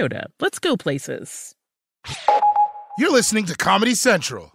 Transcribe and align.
Toyota. 0.00 0.24
Let's 0.40 0.58
go 0.58 0.76
places. 0.76 1.54
You're 2.98 3.12
listening 3.12 3.44
to 3.46 3.54
Comedy 3.54 3.94
Central. 3.94 4.52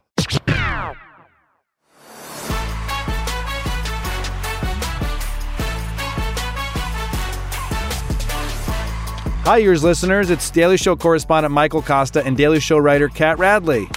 Hi, 9.43 9.57
yours 9.57 9.83
listeners. 9.83 10.31
It's 10.31 10.49
Daily 10.49 10.75
Show 10.77 10.95
correspondent 10.95 11.53
Michael 11.53 11.83
Kosta 11.83 12.25
and 12.25 12.35
Daily 12.35 12.59
Show 12.59 12.80
writer 12.80 13.07
Kat 13.07 13.37
Radley. 13.37 13.87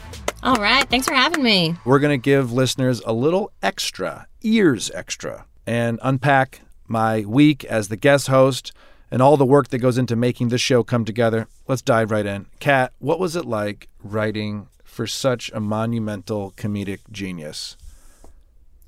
All 0.42 0.56
right. 0.56 0.88
Thanks 0.88 1.08
for 1.08 1.14
having 1.14 1.42
me. 1.42 1.74
We're 1.86 1.98
going 1.98 2.18
to 2.18 2.22
give 2.22 2.52
listeners 2.52 3.00
a 3.06 3.12
little 3.14 3.50
extra, 3.62 4.28
ears 4.42 4.90
extra, 4.94 5.46
and 5.66 5.98
unpack 6.02 6.60
my 6.86 7.24
week 7.24 7.64
as 7.64 7.88
the 7.88 7.96
guest 7.96 8.28
host 8.28 8.72
and 9.10 9.22
all 9.22 9.36
the 9.36 9.46
work 9.46 9.68
that 9.68 9.78
goes 9.78 9.98
into 9.98 10.16
making 10.16 10.48
this 10.48 10.60
show 10.60 10.82
come 10.82 11.04
together. 11.04 11.48
Let's 11.66 11.82
dive 11.82 12.10
right 12.10 12.26
in. 12.26 12.46
Kat, 12.60 12.92
what 12.98 13.18
was 13.18 13.36
it 13.36 13.44
like 13.44 13.88
writing 14.02 14.68
for 14.84 15.06
such 15.06 15.50
a 15.52 15.60
monumental 15.60 16.52
comedic 16.56 17.00
genius? 17.10 17.76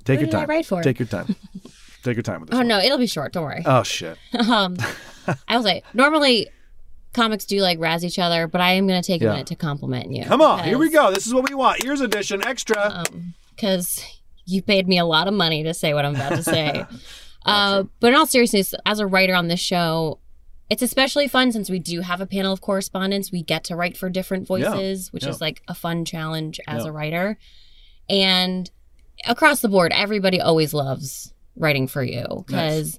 Take 0.04 0.20
your 0.20 0.28
time. 0.28 0.42
I 0.42 0.44
write 0.46 0.66
for? 0.66 0.82
Take 0.82 0.98
your 0.98 1.08
time. 1.08 1.36
Take 2.02 2.16
your 2.16 2.22
time 2.22 2.40
with 2.40 2.50
this. 2.50 2.54
Oh 2.56 2.60
one. 2.60 2.68
no, 2.68 2.78
it'll 2.78 2.98
be 2.98 3.06
short. 3.06 3.32
Don't 3.32 3.44
worry. 3.44 3.62
Oh 3.64 3.82
shit. 3.82 4.18
um, 4.48 4.76
I 5.48 5.56
will 5.56 5.62
say 5.62 5.82
normally 5.94 6.48
comics 7.12 7.44
do 7.44 7.60
like 7.60 7.78
razz 7.78 8.04
each 8.04 8.18
other, 8.18 8.46
but 8.46 8.60
I 8.60 8.72
am 8.72 8.86
going 8.86 9.00
to 9.00 9.06
take 9.06 9.22
a 9.22 9.26
minute 9.26 9.46
to 9.48 9.56
compliment 9.56 10.12
you. 10.12 10.24
Come 10.24 10.40
on, 10.40 10.64
here 10.64 10.78
we 10.78 10.90
go. 10.90 11.10
This 11.10 11.26
is 11.26 11.34
what 11.34 11.48
we 11.48 11.54
want. 11.54 11.84
Ears 11.84 12.00
edition, 12.00 12.44
extra. 12.46 13.04
because 13.54 14.04
you 14.46 14.62
paid 14.62 14.88
me 14.88 14.98
a 14.98 15.04
lot 15.04 15.28
of 15.28 15.34
money 15.34 15.62
to 15.62 15.74
say 15.74 15.94
what 15.94 16.04
I'm 16.04 16.14
about 16.14 16.36
to 16.36 16.42
say. 16.42 16.86
uh, 17.46 17.84
but 18.00 18.08
in 18.08 18.14
all 18.14 18.26
seriousness, 18.26 18.74
as 18.86 18.98
a 19.00 19.06
writer 19.06 19.34
on 19.34 19.48
this 19.48 19.60
show, 19.60 20.18
it's 20.68 20.82
especially 20.82 21.26
fun 21.26 21.50
since 21.52 21.68
we 21.68 21.78
do 21.78 22.00
have 22.00 22.20
a 22.20 22.26
panel 22.26 22.52
of 22.52 22.60
correspondents. 22.60 23.32
We 23.32 23.42
get 23.42 23.64
to 23.64 23.76
write 23.76 23.96
for 23.96 24.08
different 24.08 24.46
voices, 24.46 25.12
which 25.12 25.24
yeah. 25.24 25.30
is 25.30 25.40
like 25.40 25.62
a 25.66 25.74
fun 25.74 26.04
challenge 26.04 26.60
as 26.68 26.84
Yeah. 26.84 26.90
a 26.90 26.92
writer. 26.92 27.38
And 28.08 28.70
across 29.26 29.60
the 29.60 29.68
board, 29.68 29.92
everybody 29.92 30.40
always 30.40 30.72
loves 30.72 31.34
writing 31.56 31.88
for 31.88 32.02
you 32.04 32.44
because 32.46 32.98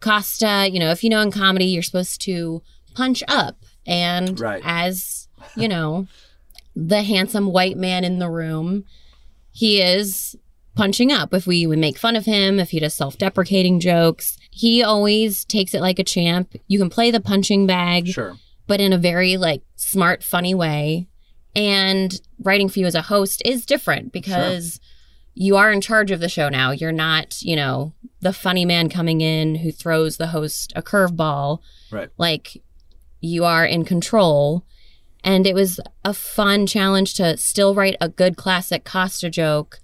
Kosta, 0.00 0.72
you 0.72 0.78
know, 0.80 0.90
if 0.90 1.04
you 1.04 1.10
know 1.10 1.20
in 1.20 1.30
comedy, 1.30 1.66
you're 1.66 1.82
supposed 1.82 2.20
to 2.22 2.62
punch 2.94 3.22
up. 3.28 3.56
And 3.86 4.38
Right. 4.40 4.62
as, 4.64 5.28
you 5.56 5.68
know, 5.68 6.06
the 6.74 7.02
handsome 7.02 7.52
white 7.52 7.76
man 7.76 8.04
in 8.04 8.18
the 8.18 8.30
room, 8.30 8.84
he 9.50 9.82
is 9.82 10.36
punching 10.74 11.12
up. 11.12 11.32
If 11.34 11.46
we 11.46 11.66
would 11.66 11.78
make 11.78 11.98
fun 11.98 12.16
of 12.16 12.24
him, 12.24 12.58
if 12.58 12.70
he 12.70 12.80
does 12.80 12.94
self 12.94 13.18
deprecating 13.18 13.80
jokes, 13.80 14.38
he 14.50 14.82
always 14.82 15.44
takes 15.44 15.74
it 15.74 15.80
like 15.80 15.98
a 15.98 16.04
champ. 16.04 16.54
You 16.68 16.78
can 16.78 16.90
play 16.90 17.10
the 17.10 17.20
punching 17.20 17.66
bag, 17.66 18.08
Sure. 18.08 18.36
but 18.66 18.80
in 18.80 18.92
a 18.92 18.98
very 18.98 19.36
like 19.36 19.62
smart, 19.76 20.22
funny 20.22 20.54
way. 20.54 21.08
And 21.54 22.18
writing 22.42 22.68
for 22.68 22.78
you 22.78 22.86
as 22.86 22.94
a 22.94 23.02
host 23.02 23.42
is 23.44 23.66
different 23.66 24.10
because 24.12 24.80
you 25.34 25.56
are 25.56 25.70
in 25.70 25.80
charge 25.82 26.10
of 26.10 26.20
the 26.20 26.28
show 26.28 26.48
now. 26.48 26.70
You're 26.70 26.92
not, 26.92 27.42
you 27.42 27.56
know, 27.56 27.92
the 28.20 28.32
funny 28.32 28.64
man 28.64 28.88
coming 28.88 29.20
in 29.20 29.56
who 29.56 29.70
throws 29.72 30.16
the 30.16 30.28
host 30.28 30.72
a 30.76 30.82
curveball. 30.82 31.58
Right. 31.90 32.08
Like 32.16 32.62
you 33.20 33.44
are 33.44 33.64
in 33.66 33.84
control. 33.84 34.64
And 35.24 35.46
it 35.46 35.54
was 35.54 35.78
a 36.04 36.12
fun 36.14 36.66
challenge 36.66 37.14
to 37.14 37.36
still 37.36 37.74
write 37.74 37.96
a 38.00 38.08
good 38.08 38.36
classic 38.36 38.84
Kosta 38.84 39.30
joke, 39.30 39.78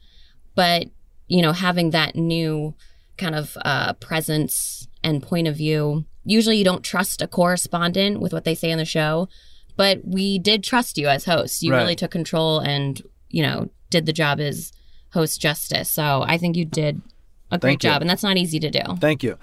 but, 0.59 0.89
you 1.29 1.41
know, 1.41 1.53
having 1.53 1.91
that 1.91 2.17
new 2.17 2.75
kind 3.17 3.37
of 3.37 3.57
uh, 3.65 3.93
presence 3.95 4.89
and 5.05 5.23
point 5.23 5.47
of 5.47 5.55
view. 5.55 6.05
Usually 6.25 6.57
you 6.57 6.65
don't 6.65 6.83
trust 6.83 7.23
a 7.23 7.29
correspondent 7.29 8.19
with 8.21 8.33
what 8.33 8.43
they 8.43 8.57
say 8.57 8.73
on 8.73 8.79
the 8.79 8.85
show, 8.85 9.29
but 9.77 10.01
we 10.05 10.37
did 10.37 10.65
trust 10.65 10.99
you 10.99 11.07
as 11.07 11.27
hosts. 11.27 11.63
You 11.63 11.71
Right. 11.71 11.79
really 11.83 11.95
took 11.95 12.11
control 12.11 12.59
and, 12.59 13.01
you 13.31 13.41
know, 13.41 13.71
did 13.89 14.05
the 14.07 14.13
job 14.13 14.41
as 14.41 14.73
host 15.13 15.41
justice. 15.41 15.89
So 15.89 16.25
I 16.27 16.39
think 16.39 16.57
you 16.57 16.65
did 16.65 17.03
a 17.53 17.59
great 17.59 17.79
job, 17.79 18.01
and 18.01 18.11
that's 18.11 18.25
not 18.25 18.37
easy 18.37 18.59
to 18.59 18.71
do. 18.71 18.97
Thank 18.99 19.23
you. 19.23 19.39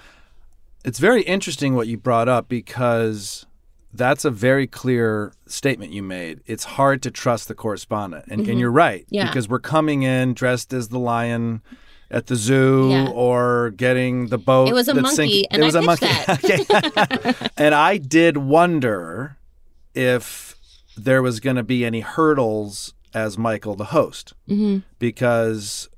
It's 0.84 1.00
very 1.00 1.22
interesting 1.22 1.76
what 1.76 1.88
you 1.88 1.98
brought 1.98 2.28
up 2.28 2.50
because 2.50 3.46
that's 3.98 4.26
a 4.26 4.32
very 4.32 4.68
clear 4.68 5.34
statement 5.48 5.92
you 5.94 6.04
made. 6.04 6.42
It's 6.46 6.64
hard 6.64 7.02
to 7.04 7.12
trust 7.12 7.48
the 7.48 7.56
correspondent. 7.56 8.26
And, 8.30 8.48
and 8.48 8.60
you're 8.60 8.72
right. 8.72 9.04
Mm-hmm. 9.06 9.16
Yeah. 9.16 9.28
Because 9.28 9.48
we're 9.50 9.60
coming 9.60 10.04
in 10.04 10.34
dressed 10.34 10.74
as 10.74 10.90
the 10.90 11.00
lion 11.00 11.62
at 12.12 12.28
the 12.28 12.36
zoo 12.36 12.90
Yeah. 12.92 13.08
or 13.10 13.72
getting 13.72 14.28
the 14.28 14.38
boat. 14.38 14.70
It 14.70 14.74
was 14.74 14.88
a 14.88 14.94
monkey, 14.96 15.16
sinking- 15.16 15.46
and 15.52 15.62
it 15.62 15.66
was 15.66 15.76
I 15.76 15.80
a 15.80 15.84
monkey. 15.84 16.08
Okay. 16.30 17.34
and 17.58 17.74
I 17.74 17.98
did 17.98 18.38
wonder 18.38 19.38
if 19.94 20.56
there 20.98 21.22
was 21.22 21.40
going 21.40 21.56
to 21.56 21.64
be 21.64 21.84
any 21.86 22.02
hurdles 22.02 22.94
as 23.14 23.38
Michael, 23.38 23.76
the 23.76 23.86
host, 23.86 24.34
hmm 24.48 24.80
because 25.00 25.90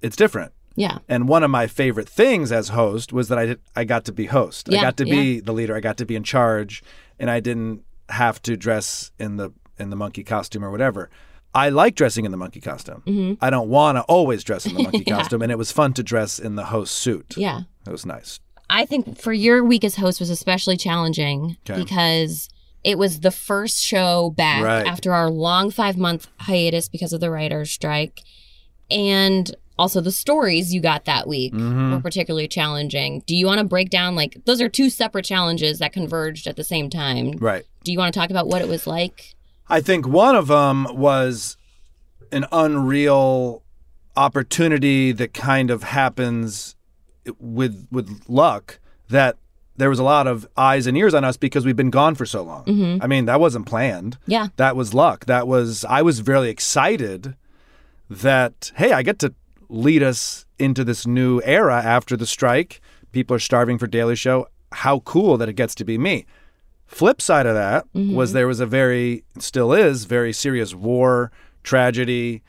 it's 0.00 0.16
different. 0.16 0.52
Yeah. 0.74 0.98
And 1.08 1.28
one 1.28 1.42
of 1.42 1.50
my 1.50 1.66
favorite 1.66 2.08
things 2.08 2.50
as 2.50 2.70
host 2.70 3.12
was 3.12 3.28
that 3.28 3.38
I 3.38 3.46
did, 3.46 3.60
I 3.76 3.84
got 3.84 4.04
to 4.06 4.12
be 4.12 4.26
host. 4.26 4.68
Yeah, 4.70 4.78
I 4.78 4.82
got 4.82 4.96
to 4.96 5.04
be 5.04 5.38
the 5.40 5.52
leader. 5.52 5.76
I 5.76 5.80
got 5.80 5.98
to 5.98 6.06
be 6.06 6.16
in 6.16 6.22
charge, 6.24 6.82
and 7.22 7.30
I 7.30 7.40
didn't 7.40 7.84
have 8.10 8.42
to 8.42 8.56
dress 8.58 9.10
in 9.18 9.36
the 9.38 9.50
in 9.78 9.88
the 9.88 9.96
monkey 9.96 10.22
costume 10.24 10.62
or 10.62 10.70
whatever. 10.70 11.08
I 11.54 11.68
like 11.70 11.94
dressing 11.94 12.24
in 12.24 12.30
the 12.30 12.36
monkey 12.36 12.60
costume. 12.60 13.02
Mm-hmm. 13.06 13.42
I 13.44 13.48
don't 13.50 13.68
want 13.68 13.96
to 13.96 14.02
always 14.02 14.42
dress 14.44 14.66
in 14.66 14.74
the 14.74 14.82
monkey 14.88 15.04
costume, 15.04 15.40
and 15.42 15.50
it 15.52 15.58
was 15.58 15.70
fun 15.72 15.92
to 15.94 16.02
dress 16.02 16.38
in 16.38 16.56
the 16.56 16.64
host 16.66 16.94
suit. 16.94 17.34
Yeah. 17.36 17.62
It 17.86 17.90
was 17.90 18.04
nice. 18.04 18.40
I 18.70 18.84
think 18.86 19.18
for 19.18 19.32
your 19.32 19.62
week 19.64 19.84
as 19.84 19.96
host 19.96 20.18
was 20.20 20.30
especially 20.30 20.76
challenging 20.78 21.56
Okay. 21.68 21.78
because 21.82 22.48
it 22.84 22.96
was 22.98 23.20
the 23.20 23.30
first 23.30 23.80
show 23.82 24.30
back 24.30 24.62
Right. 24.64 24.86
after 24.86 25.12
our 25.12 25.30
long 25.30 25.70
five 25.70 25.96
month 25.98 26.26
hiatus 26.40 26.88
because 26.88 27.12
of 27.12 27.20
the 27.20 27.30
writer's 27.30 27.70
strike. 27.70 28.22
And 28.90 29.54
also 29.78 30.00
the 30.00 30.12
stories 30.12 30.72
you 30.74 30.80
got 30.80 31.04
that 31.06 31.26
week 31.26 31.52
Mm-hmm. 31.52 31.92
were 31.92 32.00
particularly 32.00 32.48
challenging. 32.48 33.22
Do 33.26 33.34
you 33.36 33.46
want 33.46 33.58
to 33.58 33.64
break 33.64 33.90
down 33.90 34.14
like 34.14 34.36
those 34.44 34.60
are 34.60 34.68
two 34.68 34.90
separate 34.90 35.24
challenges 35.24 35.78
that 35.78 35.92
converged 35.92 36.46
at 36.46 36.56
the 36.56 36.64
same 36.64 36.90
time? 36.90 37.32
Right. 37.38 37.64
Do 37.84 37.92
you 37.92 37.98
want 37.98 38.12
to 38.14 38.18
talk 38.20 38.30
about 38.30 38.46
what 38.48 38.62
it 38.62 38.68
was 38.68 38.86
like? 38.86 39.34
I 39.68 39.80
think 39.80 40.06
one 40.06 40.36
of 40.36 40.48
them 40.48 40.86
was 40.96 41.56
an 42.30 42.46
unreal 42.52 43.62
opportunity 44.16 45.12
that 45.12 45.32
kind 45.34 45.70
of 45.70 45.82
happens 45.82 46.76
with 47.38 47.86
with 47.90 48.22
luck 48.28 48.78
that 49.08 49.36
there 49.76 49.88
was 49.88 49.98
a 49.98 50.02
lot 50.02 50.26
of 50.26 50.46
eyes 50.56 50.86
and 50.86 50.96
ears 50.98 51.14
on 51.14 51.24
us 51.24 51.36
because 51.36 51.64
we've 51.64 51.76
been 51.76 51.90
gone 51.90 52.14
for 52.14 52.26
so 52.26 52.42
long. 52.42 52.98
I 53.02 53.06
mean, 53.06 53.24
that 53.24 53.40
wasn't 53.40 53.64
planned. 53.66 54.18
Yeah. 54.26 54.48
That 54.56 54.76
was 54.76 54.92
luck. 54.92 55.24
That 55.26 55.46
was 55.48 55.84
I 55.86 56.02
was 56.02 56.26
really 56.26 56.50
excited 56.50 57.34
that 58.10 58.70
hey, 58.76 58.92
I 58.92 59.02
get 59.02 59.18
to 59.20 59.34
lead 59.72 60.02
us 60.02 60.44
into 60.58 60.84
this 60.84 61.06
new 61.06 61.40
era 61.44 61.82
after 61.82 62.16
the 62.16 62.26
strike. 62.26 62.80
People 63.10 63.34
are 63.34 63.40
starving 63.40 63.78
for 63.78 63.86
Daily 63.86 64.14
Show. 64.14 64.48
How 64.72 65.00
cool 65.00 65.36
that 65.38 65.48
it 65.48 65.54
gets 65.54 65.74
to 65.76 65.84
be 65.84 65.98
me. 65.98 66.26
Flip 66.86 67.20
side 67.22 67.46
of 67.46 67.54
that 67.54 67.84
mm-hmm. 67.94 68.14
was 68.14 68.32
there 68.32 68.46
was 68.46 68.60
a 68.60 68.66
very 68.66 69.24
still 69.38 69.72
is 69.72 70.04
very 70.04 70.32
serious 70.32 70.74
war 70.74 71.32
tragedy 71.62 72.42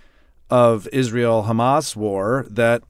of 0.49 0.87
Israel 0.91 1.45
Hamas 1.47 1.95
war 1.95 2.45
that 2.49 2.83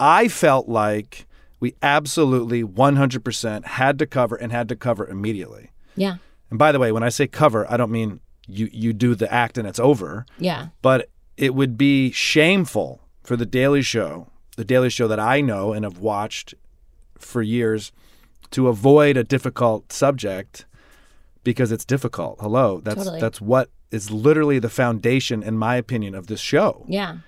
I 0.00 0.26
felt 0.26 0.68
like 0.68 1.26
we 1.60 1.76
absolutely 1.82 2.64
100% 2.64 3.64
had 3.64 3.98
to 4.00 4.06
cover 4.06 4.34
and 4.34 4.50
had 4.50 4.68
to 4.70 4.76
cover 4.76 5.06
immediately. 5.06 5.70
Yeah. 5.94 6.16
And 6.50 6.58
by 6.58 6.72
the 6.72 6.80
way, 6.80 6.90
when 6.90 7.04
I 7.04 7.08
say 7.08 7.28
cover, 7.28 7.70
I 7.70 7.76
don't 7.76 7.92
mean 7.92 8.18
you 8.48 8.68
you 8.72 8.92
do 8.92 9.14
the 9.14 9.32
act 9.32 9.56
and 9.56 9.68
it's 9.68 9.78
over, 9.78 10.26
Yeah. 10.38 10.68
but 10.82 11.08
it 11.36 11.54
would 11.54 11.78
be 11.78 12.10
shameful 12.10 13.01
for 13.22 13.36
the 13.36 13.46
Daily 13.46 13.82
Show, 13.82 14.28
the 14.56 14.64
Daily 14.64 14.90
Show 14.90 15.08
that 15.08 15.20
I 15.20 15.40
know 15.40 15.72
and 15.72 15.84
have 15.84 15.98
watched 15.98 16.54
for 17.18 17.42
years, 17.42 17.92
to 18.50 18.68
avoid 18.68 19.16
a 19.16 19.24
difficult 19.24 19.92
subject 19.92 20.66
because 21.44 21.72
it's 21.72 21.84
difficult. 21.84 22.38
Hello, 22.40 22.80
that's 22.80 22.96
Totally. 23.04 23.20
that's 23.20 23.40
what 23.40 23.70
is 23.90 24.10
literally 24.10 24.58
the 24.58 24.68
foundation, 24.68 25.42
in 25.42 25.56
my 25.56 25.76
opinion, 25.76 26.14
of 26.14 26.26
this 26.26 26.40
show. 26.40 26.84
Yeah. 26.88 27.18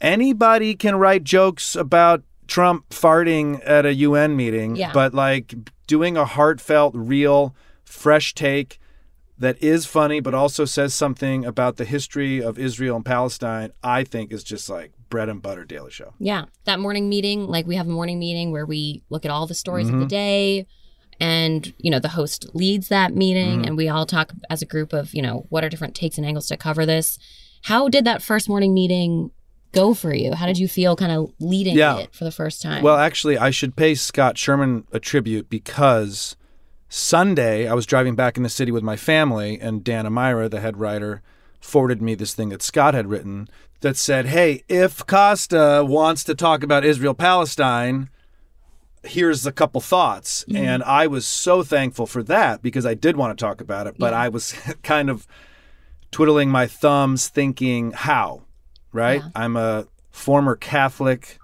Anybody 0.00 0.74
can 0.74 0.96
write 0.96 1.24
jokes 1.24 1.74
about 1.74 2.22
Trump 2.46 2.88
farting 2.90 3.60
at 3.64 3.84
a 3.84 3.94
UN 3.94 4.36
meeting, 4.36 4.76
Yeah. 4.76 4.92
but 4.92 5.12
like 5.14 5.54
doing 5.86 6.16
a 6.16 6.24
heartfelt, 6.24 6.94
real, 6.94 7.54
fresh 7.84 8.34
take 8.34 8.78
that 9.38 9.60
is 9.62 9.86
funny, 9.86 10.20
but 10.20 10.34
also 10.34 10.64
says 10.64 10.94
something 10.94 11.44
about 11.44 11.76
the 11.76 11.84
history 11.84 12.42
of 12.42 12.58
Israel 12.58 12.96
and 12.96 13.04
Palestine, 13.04 13.70
I 13.82 14.04
think 14.04 14.32
is 14.32 14.42
just 14.44 14.68
like 14.68 14.92
bread 15.08 15.28
and 15.28 15.42
butter 15.42 15.64
Daily 15.64 15.90
Show. 15.90 16.14
Yeah. 16.18 16.44
That 16.64 16.80
morning 16.80 17.08
meeting, 17.08 17.46
like 17.46 17.66
we 17.66 17.76
have 17.76 17.86
a 17.86 17.90
morning 17.90 18.18
meeting 18.18 18.52
where 18.52 18.66
we 18.66 19.02
look 19.10 19.24
at 19.24 19.30
all 19.30 19.46
the 19.46 19.54
stories 19.54 19.88
of 19.88 19.94
the 19.94 20.00
mm-hmm. 20.00 20.08
day 20.08 20.66
and, 21.20 21.72
you 21.78 21.90
know, 21.90 21.98
the 21.98 22.08
host 22.08 22.54
leads 22.54 22.88
that 22.88 23.14
meeting 23.14 23.60
mm-hmm. 23.60 23.64
and 23.64 23.76
we 23.76 23.88
all 23.88 24.06
talk 24.06 24.32
as 24.50 24.62
a 24.62 24.66
group 24.66 24.92
of, 24.92 25.14
you 25.14 25.22
know, 25.22 25.46
what 25.48 25.64
are 25.64 25.68
different 25.68 25.94
takes 25.94 26.18
and 26.18 26.26
angles 26.26 26.46
to 26.48 26.56
cover 26.56 26.86
this. 26.86 27.18
How 27.62 27.88
did 27.88 28.04
that 28.04 28.22
first 28.22 28.48
morning 28.48 28.72
meeting 28.72 29.30
go 29.72 29.94
for 29.94 30.14
you? 30.14 30.34
How 30.34 30.46
did 30.46 30.58
you 30.58 30.68
feel 30.68 30.96
kind 30.96 31.12
of 31.12 31.32
leading 31.40 31.76
Yeah. 31.76 31.98
it 31.98 32.14
for 32.14 32.24
the 32.24 32.30
first 32.30 32.62
time? 32.62 32.82
Well, 32.82 32.96
actually, 32.96 33.36
I 33.36 33.50
should 33.50 33.76
pay 33.76 33.94
Scott 33.94 34.38
Sherman 34.38 34.84
a 34.92 35.00
tribute 35.00 35.50
because 35.50 36.36
Sunday 36.88 37.68
I 37.68 37.74
was 37.74 37.84
driving 37.84 38.14
back 38.14 38.36
in 38.36 38.42
the 38.42 38.48
city 38.48 38.72
with 38.72 38.82
my 38.82 38.96
family, 38.96 39.58
and 39.60 39.84
Dan 39.84 40.06
Amira, 40.06 40.50
the 40.50 40.60
head 40.60 40.78
writer, 40.78 41.22
forwarded 41.60 42.00
me 42.00 42.14
this 42.14 42.34
thing 42.34 42.48
that 42.50 42.62
Scott 42.62 42.94
had 42.94 43.08
written 43.08 43.48
that 43.80 43.96
said, 43.96 44.26
Hey, 44.26 44.64
if 44.68 45.06
Kosta 45.06 45.86
wants 45.86 46.24
to 46.24 46.34
talk 46.34 46.62
about 46.62 46.84
Israel 46.84 47.14
Palestine, 47.14 48.10
here's 49.04 49.46
a 49.46 49.52
couple 49.52 49.80
thoughts. 49.80 50.44
Mm-hmm. 50.48 50.64
And 50.64 50.82
I 50.82 51.06
was 51.06 51.26
so 51.26 51.62
thankful 51.62 52.06
for 52.06 52.22
that 52.24 52.62
because 52.62 52.86
I 52.86 52.94
did 52.94 53.16
want 53.16 53.36
to 53.36 53.42
talk 53.42 53.60
about 53.60 53.86
it, 53.86 53.96
but 53.98 54.14
I 54.14 54.28
was 54.28 54.52
kind 54.82 55.10
of 55.10 55.26
twiddling 56.10 56.50
my 56.50 56.66
thumbs 56.66 57.28
thinking, 57.28 57.92
How? 57.92 58.42
Right? 58.92 59.20
Yeah. 59.22 59.30
I'm 59.34 59.56
a 59.56 59.86
former 60.10 60.56
Catholic 60.56 61.38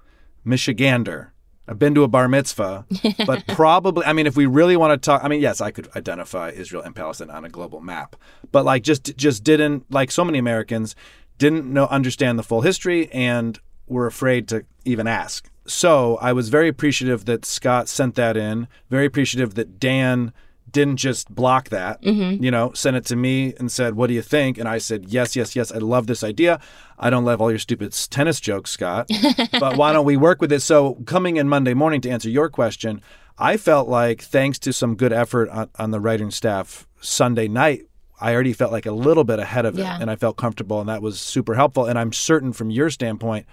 Michigander. 0.46 1.28
I've 1.66 1.78
been 1.78 1.94
to 1.94 2.02
a 2.02 2.08
bar 2.08 2.28
mitzvah, 2.28 2.84
but 3.26 3.46
probably, 3.48 4.04
I 4.04 4.12
mean, 4.12 4.26
if 4.26 4.36
we 4.36 4.44
really 4.44 4.76
want 4.76 4.90
to 4.92 5.02
talk, 5.02 5.24
I 5.24 5.28
mean, 5.28 5.40
yes, 5.40 5.62
I 5.62 5.70
could 5.70 5.88
identify 5.96 6.50
Israel 6.50 6.82
and 6.82 6.94
Palestine 6.94 7.30
on 7.30 7.46
a 7.46 7.48
global 7.48 7.80
map, 7.80 8.16
but 8.52 8.66
like 8.66 8.82
just 8.82 9.16
just 9.16 9.44
didn't 9.44 9.90
like 9.90 10.10
so 10.10 10.24
many 10.24 10.38
Americans 10.38 10.94
didn't 11.38 11.72
know 11.72 11.86
understand 11.86 12.38
the 12.38 12.42
full 12.42 12.60
history 12.62 13.10
and 13.12 13.58
were 13.86 14.06
afraid 14.06 14.48
to 14.48 14.64
even 14.84 15.06
ask. 15.06 15.50
So 15.66 16.16
I 16.16 16.32
was 16.32 16.48
very 16.48 16.68
appreciative 16.68 17.24
that 17.24 17.44
Scott 17.44 17.88
sent 17.88 18.14
that 18.16 18.36
in. 18.36 18.68
Very 18.90 19.06
appreciative 19.06 19.54
that 19.54 19.78
Dan 19.78 20.32
didn't 20.70 20.96
just 20.96 21.32
block 21.32 21.68
that, 21.70 22.02
mm-hmm. 22.02 22.42
you 22.42 22.50
know, 22.50 22.72
sent 22.72 22.96
it 22.96 23.04
to 23.06 23.16
me 23.16 23.54
and 23.58 23.70
said, 23.70 23.94
What 23.94 24.08
do 24.08 24.14
you 24.14 24.22
think? 24.22 24.58
And 24.58 24.68
I 24.68 24.78
said, 24.78 25.06
Yes, 25.06 25.36
yes, 25.36 25.56
yes, 25.56 25.72
I 25.72 25.78
love 25.78 26.06
this 26.06 26.22
idea. 26.24 26.60
I 26.98 27.10
don't 27.10 27.24
love 27.24 27.40
all 27.40 27.50
your 27.50 27.58
stupid 27.58 27.92
tennis 28.10 28.40
jokes, 28.40 28.72
Scott, 28.72 29.08
but 29.52 29.76
why 29.76 29.92
don't 29.92 30.04
we 30.04 30.16
work 30.16 30.40
with 30.40 30.50
this? 30.50 30.64
So, 30.64 30.94
coming 31.06 31.36
in 31.36 31.48
Monday 31.48 31.74
morning 31.74 32.00
to 32.02 32.10
answer 32.10 32.28
your 32.28 32.50
question, 32.50 33.00
I 33.38 33.56
felt 33.56 33.88
like 33.88 34.22
thanks 34.22 34.58
to 34.60 34.72
some 34.72 34.96
good 34.96 35.12
effort 35.12 35.48
on, 35.48 35.70
on 35.78 35.90
the 35.92 36.00
writing 36.00 36.30
staff 36.30 36.86
Sunday 37.00 37.48
night, 37.48 37.86
I 38.24 38.32
already 38.34 38.52
felt 38.54 38.72
like 38.72 38.86
a 38.86 38.92
little 38.92 39.24
bit 39.24 39.38
ahead 39.38 39.66
of 39.66 39.78
it 39.78 39.84
and 39.84 40.10
I 40.10 40.16
felt 40.16 40.36
comfortable 40.36 40.80
and 40.80 40.88
that 40.88 41.02
was 41.02 41.20
super 41.20 41.54
helpful. 41.54 41.84
And 41.84 41.98
I'm 41.98 42.12
certain 42.12 42.52
from 42.54 42.70
your 42.70 42.88
standpoint, 42.88 43.44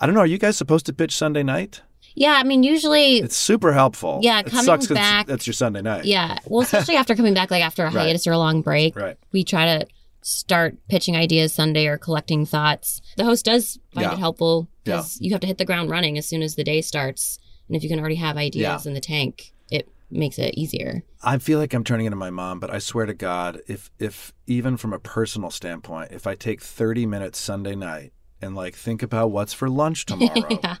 I 0.00 0.06
don't 0.06 0.14
know, 0.14 0.22
are 0.22 0.26
you 0.26 0.38
guys 0.38 0.56
supposed 0.56 0.86
to 0.86 0.92
pitch 0.92 1.14
Sunday 1.14 1.42
night? 1.42 1.82
yeah, 2.16 2.34
I 2.40 2.44
mean, 2.44 2.62
usually, 2.62 3.18
It's 3.18 3.36
super 3.36 3.72
helpful. 3.72 4.20
Yeah, 4.22 4.38
it 4.40 4.46
coming 4.46 4.64
sucks 4.64 4.86
back- 4.86 5.26
That's 5.26 5.46
your 5.48 5.52
Sunday 5.54 5.82
night. 5.82 6.04
yeah. 6.04 6.38
Well, 6.46 6.62
especially 6.62 6.94
after 6.96 7.16
coming 7.16 7.34
back, 7.34 7.50
like 7.50 7.62
after 7.64 7.82
a 7.82 7.86
Right. 7.86 8.04
hiatus 8.04 8.26
or 8.28 8.32
a 8.32 8.38
long 8.38 8.62
break, 8.62 8.94
Right. 8.96 9.16
we 9.32 9.42
try 9.44 9.64
to 9.78 9.86
start 10.22 10.76
pitching 10.88 11.16
ideas 11.16 11.52
Sunday 11.52 11.86
or 11.86 11.98
collecting 11.98 12.46
thoughts. 12.46 13.00
The 13.16 13.24
host 13.24 13.44
does 13.44 13.78
find 13.92 14.06
Yeah. 14.06 14.12
it 14.12 14.18
helpful 14.20 14.68
because 14.84 15.18
you 15.20 15.32
have 15.32 15.40
to 15.40 15.46
hit 15.46 15.58
the 15.58 15.64
ground 15.64 15.90
running 15.90 16.16
as 16.16 16.24
soon 16.26 16.42
as 16.42 16.54
the 16.54 16.64
day 16.64 16.80
starts. 16.82 17.38
And 17.68 17.76
if 17.76 17.82
you 17.82 17.88
can 17.88 17.98
already 17.98 18.14
have 18.16 18.36
ideas 18.36 18.84
Yeah. 18.84 18.88
in 18.88 18.94
the 18.94 19.00
tank, 19.00 19.52
makes 20.10 20.38
it 20.38 20.54
easier. 20.54 21.02
I 21.22 21.38
feel 21.38 21.58
like 21.58 21.74
I'm 21.74 21.84
turning 21.84 22.06
into 22.06 22.16
my 22.16 22.30
mom, 22.30 22.60
but 22.60 22.70
I 22.70 22.78
swear 22.78 23.06
to 23.06 23.14
God, 23.14 23.60
if 23.68 23.90
if 23.98 24.32
even 24.46 24.76
from 24.76 24.92
a 24.92 24.98
personal 24.98 25.50
standpoint, 25.50 26.12
if 26.12 26.26
I 26.26 26.34
take 26.34 26.60
30 26.60 27.06
minutes 27.06 27.38
Sunday 27.38 27.74
night 27.74 28.12
and 28.42 28.54
like 28.54 28.74
think 28.74 29.02
about 29.02 29.30
what's 29.30 29.52
for 29.52 29.68
lunch 29.70 30.04
tomorrow. 30.06 30.58
Yeah. 30.62 30.76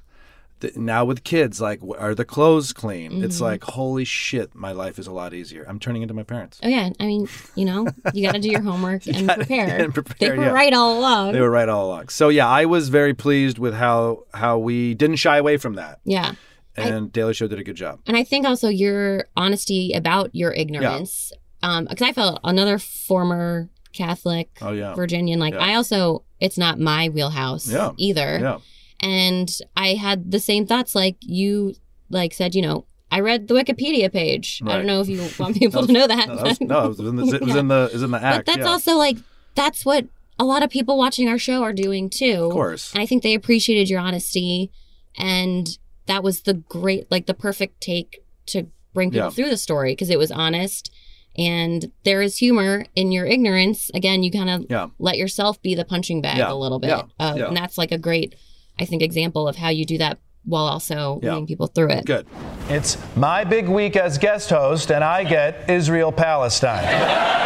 th- 0.60 0.76
now 0.76 1.04
with 1.04 1.24
kids, 1.24 1.60
like, 1.60 1.80
are 1.98 2.14
the 2.14 2.24
clothes 2.24 2.72
clean? 2.72 3.24
It's 3.24 3.36
Mm-hmm. 3.36 3.44
like, 3.44 3.64
holy 3.64 4.04
shit, 4.04 4.54
my 4.54 4.72
life 4.72 4.98
is 4.98 5.06
a 5.06 5.12
lot 5.12 5.34
easier. 5.34 5.64
I'm 5.68 5.78
turning 5.80 6.02
into 6.02 6.14
my 6.14 6.22
parents. 6.22 6.60
Oh 6.62 6.68
yeah, 6.68 6.90
I 7.00 7.06
mean, 7.06 7.28
you 7.56 7.64
know, 7.64 7.86
you 8.12 8.24
got 8.26 8.32
to 8.34 8.40
do 8.40 8.50
your 8.50 8.60
homework 8.70 9.06
and 9.06 9.26
gotta- 9.26 9.40
prepare. 9.46 9.80
and 9.80 9.92
prepare, 9.94 10.30
They 10.30 10.36
were 10.38 10.44
yeah. 10.44 10.50
right 10.50 10.72
all 10.72 10.98
along. 10.98 11.32
They 11.32 11.40
were 11.40 11.50
right 11.50 11.68
all 11.68 11.86
along. 11.86 12.08
So 12.08 12.28
yeah, 12.28 12.46
I 12.48 12.66
was 12.66 12.88
very 12.90 13.14
pleased 13.14 13.58
with 13.58 13.74
how 13.74 14.24
how 14.34 14.58
we 14.58 14.94
didn't 14.94 15.16
shy 15.16 15.38
away 15.38 15.56
from 15.56 15.74
that, 15.74 16.00
yeah, 16.04 16.34
and 16.76 17.12
Daily 17.12 17.34
Show 17.34 17.46
did 17.48 17.58
a 17.58 17.64
good 17.64 17.76
job. 17.76 18.00
and 18.06 18.16
I 18.16 18.24
think 18.24 18.46
also 18.46 18.68
your 18.68 19.26
honesty 19.36 19.92
about 19.94 20.34
your 20.34 20.52
ignorance, 20.52 21.32
Yeah. 21.62 21.68
um, 21.70 21.84
because 21.86 22.06
I 22.08 22.12
felt 22.12 22.40
another 22.44 22.78
former 22.78 23.68
Catholic 23.92 24.50
Oh 24.60 24.72
yeah, 24.72 24.94
Virginian. 24.94 25.38
Like 25.38 25.54
Yeah. 25.54 25.60
I 25.64 25.74
also, 25.74 26.24
it's 26.40 26.58
not 26.58 26.80
my 26.80 27.08
wheelhouse 27.08 27.70
Yeah. 27.70 27.92
either. 27.96 28.38
yeah, 28.40 28.58
And 29.00 29.48
I 29.76 29.94
had 29.94 30.30
the 30.30 30.40
same 30.40 30.66
thoughts. 30.66 30.94
Like 30.94 31.16
you, 31.20 31.74
like 32.10 32.32
said, 32.34 32.54
you 32.56 32.62
know, 32.62 32.86
I 33.12 33.20
read 33.20 33.46
the 33.46 33.54
Wikipedia 33.54 34.12
page. 34.12 34.60
I 34.66 34.74
don't 34.74 34.86
know 34.86 35.00
if 35.00 35.08
you 35.08 35.20
want 35.38 35.56
people 35.56 35.86
to 35.86 35.92
know 35.92 36.06
that. 36.08 36.26
No, 36.28 36.34
that 36.36 36.44
was, 36.44 36.60
no, 36.60 36.84
it 36.84 36.88
was 36.88 36.98
in 37.00 37.16
the 37.16 37.34
it 37.36 37.42
was 37.42 37.54
in 37.56 37.68
the 37.68 37.84
it 37.84 37.92
was 37.92 38.02
in 38.02 38.10
the 38.10 38.18
but 38.22 38.46
that's 38.46 38.66
also 38.66 38.96
like 38.96 39.18
that's 39.54 39.84
what 39.84 40.06
a 40.40 40.44
lot 40.44 40.64
of 40.64 40.70
people 40.70 40.98
watching 40.98 41.28
our 41.28 41.38
show 41.38 41.62
are 41.62 41.72
doing 41.72 42.10
too. 42.10 42.46
of 42.46 42.52
course. 42.52 42.92
And 42.92 43.00
I 43.00 43.06
think 43.06 43.22
they 43.22 43.34
appreciated 43.34 43.88
your 43.88 44.00
honesty. 44.00 44.72
And 45.16 45.68
that 46.06 46.22
was 46.22 46.42
the 46.42 46.54
great, 46.54 47.10
like 47.10 47.26
the 47.26 47.34
perfect 47.34 47.80
take 47.80 48.20
to 48.46 48.66
bring 48.92 49.10
people 49.10 49.26
Yeah. 49.28 49.30
through 49.30 49.50
the 49.50 49.56
story 49.56 49.92
because 49.92 50.10
it 50.10 50.18
was 50.18 50.30
honest. 50.30 50.90
And 51.36 51.90
there 52.04 52.22
is 52.22 52.36
humor 52.38 52.86
in 52.94 53.10
your 53.10 53.26
ignorance. 53.26 53.90
Again, 53.92 54.22
you 54.22 54.30
kind 54.30 54.48
of 54.50 54.66
Yeah. 54.70 54.88
let 54.98 55.16
yourself 55.16 55.60
be 55.62 55.74
the 55.74 55.84
punching 55.84 56.20
bag 56.22 56.38
Yeah. 56.38 56.52
a 56.52 56.54
little 56.54 56.78
bit. 56.78 56.90
Yeah. 56.90 57.02
Uh, 57.18 57.34
Yeah. 57.36 57.46
And 57.48 57.56
that's 57.56 57.76
like 57.76 57.90
a 57.90 57.98
great, 57.98 58.36
I 58.78 58.84
think, 58.84 59.02
example 59.02 59.48
of 59.48 59.56
how 59.56 59.70
you 59.70 59.84
do 59.84 59.98
that 59.98 60.18
while 60.44 60.66
also 60.66 61.18
Yeah. 61.22 61.30
leading 61.32 61.46
people 61.48 61.66
through 61.66 61.90
it. 61.90 62.04
Good. 62.04 62.26
It's 62.68 62.96
my 63.16 63.42
big 63.44 63.68
week 63.68 63.96
as 63.96 64.16
guest 64.18 64.50
host, 64.50 64.92
and 64.92 65.02
I 65.02 65.24
get 65.24 65.68
Israel 65.68 66.12
Palestine. 66.12 67.40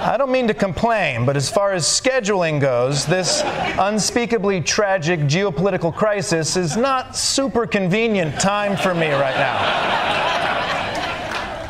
I 0.00 0.16
don't 0.16 0.30
mean 0.30 0.46
to 0.48 0.54
complain, 0.54 1.26
but 1.26 1.36
as 1.36 1.50
far 1.50 1.72
as 1.72 1.84
scheduling 1.84 2.60
goes, 2.60 3.04
this 3.04 3.42
unspeakably 3.78 4.60
tragic 4.60 5.20
geopolitical 5.20 5.94
crisis 5.94 6.56
is 6.56 6.76
not 6.76 7.16
super 7.16 7.66
convenient 7.66 8.40
time 8.40 8.76
for 8.76 8.94
me 8.94 9.10
right 9.10 9.36
now. 9.36 9.88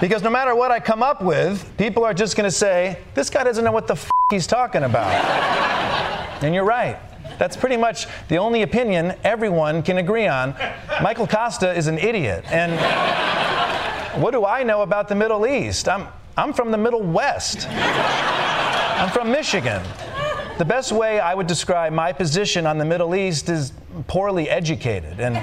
Because 0.00 0.22
no 0.22 0.30
matter 0.30 0.54
what 0.54 0.70
I 0.70 0.78
come 0.78 1.02
up 1.02 1.22
with, 1.22 1.76
people 1.78 2.04
are 2.04 2.14
just 2.14 2.36
going 2.36 2.44
to 2.44 2.54
say, 2.54 2.98
this 3.14 3.30
guy 3.30 3.42
doesn't 3.42 3.64
know 3.64 3.72
what 3.72 3.86
the 3.88 3.94
f- 3.94 4.10
he's 4.30 4.46
talking 4.46 4.84
about. 4.84 5.10
And 6.42 6.54
you're 6.54 6.64
right. 6.64 6.98
That's 7.38 7.56
pretty 7.56 7.76
much 7.76 8.06
the 8.28 8.36
only 8.36 8.62
opinion 8.62 9.16
everyone 9.24 9.82
can 9.82 9.98
agree 9.98 10.26
on. 10.26 10.54
Michael 11.02 11.26
Kosta 11.26 11.76
is 11.76 11.86
an 11.86 11.98
idiot. 11.98 12.44
And 12.48 12.72
what 14.22 14.32
do 14.32 14.44
I 14.44 14.62
know 14.62 14.82
about 14.82 15.08
the 15.08 15.14
Middle 15.14 15.46
East? 15.46 15.88
I'm, 15.88 16.06
I'm 16.38 16.52
from 16.52 16.70
the 16.70 16.78
Middle 16.78 17.02
West. 17.02 17.66
I'm 17.68 19.10
from 19.10 19.32
Michigan. 19.32 19.82
The 20.56 20.64
best 20.64 20.92
way 20.92 21.18
I 21.18 21.34
would 21.34 21.48
describe 21.48 21.92
my 21.92 22.12
position 22.12 22.64
on 22.64 22.78
the 22.78 22.84
Middle 22.84 23.16
East 23.16 23.48
is 23.48 23.72
poorly 24.06 24.48
educated. 24.48 25.18
And 25.18 25.34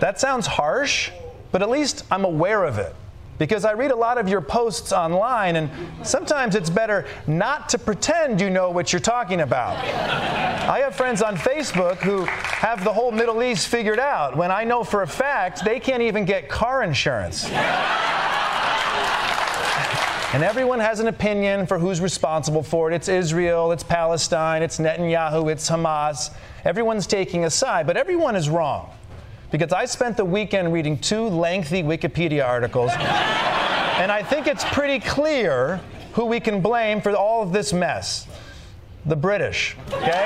that 0.00 0.18
sounds 0.18 0.44
harsh, 0.48 1.12
but 1.52 1.62
at 1.62 1.70
least 1.70 2.04
I'm 2.10 2.24
aware 2.24 2.64
of 2.64 2.78
it. 2.78 2.96
Because 3.38 3.64
I 3.64 3.74
read 3.74 3.92
a 3.92 3.96
lot 3.96 4.18
of 4.18 4.28
your 4.28 4.40
posts 4.40 4.92
online, 4.92 5.54
and 5.54 5.70
sometimes 6.02 6.56
it's 6.56 6.68
better 6.68 7.06
not 7.28 7.68
to 7.68 7.78
pretend 7.78 8.40
you 8.40 8.50
know 8.50 8.72
what 8.72 8.92
you're 8.92 8.98
talking 8.98 9.42
about. 9.42 9.76
I 9.76 10.80
have 10.80 10.96
friends 10.96 11.22
on 11.22 11.36
Facebook 11.36 11.98
who 11.98 12.24
have 12.24 12.82
the 12.82 12.92
whole 12.92 13.12
Middle 13.12 13.40
East 13.40 13.68
figured 13.68 14.00
out 14.00 14.36
when 14.36 14.50
I 14.50 14.64
know 14.64 14.82
for 14.82 15.02
a 15.02 15.06
fact 15.06 15.64
they 15.64 15.78
can't 15.78 16.02
even 16.02 16.24
get 16.24 16.48
car 16.48 16.82
insurance. 16.82 17.48
And 20.34 20.42
everyone 20.42 20.78
has 20.78 21.00
an 21.00 21.08
opinion 21.08 21.66
for 21.66 21.78
who's 21.78 22.02
responsible 22.02 22.62
for 22.62 22.90
it. 22.90 22.94
It's 22.94 23.08
Israel, 23.08 23.72
it's 23.72 23.82
Palestine, 23.82 24.62
it's 24.62 24.78
Netanyahu, 24.78 25.50
it's 25.50 25.68
Hamas. 25.70 26.34
Everyone's 26.66 27.06
taking 27.06 27.46
a 27.46 27.50
side, 27.50 27.86
but 27.86 27.96
everyone 27.96 28.36
is 28.36 28.50
wrong. 28.50 28.90
because 29.50 29.72
I 29.72 29.86
spent 29.86 30.18
the 30.18 30.24
weekend 30.26 30.72
reading 30.72 30.98
two 30.98 31.22
lengthy 31.28 31.82
Wikipedia 31.82 32.46
articles, 32.46 32.90
and 32.98 34.12
I 34.12 34.22
think 34.22 34.46
it's 34.46 34.64
pretty 34.64 35.00
clear 35.00 35.80
who 36.12 36.26
we 36.26 36.40
can 36.40 36.60
blame 36.60 37.00
for 37.00 37.14
all 37.16 37.42
of 37.42 37.52
this 37.52 37.72
mess 37.72 38.26
the 39.06 39.16
British, 39.16 39.76
okay? 39.92 40.24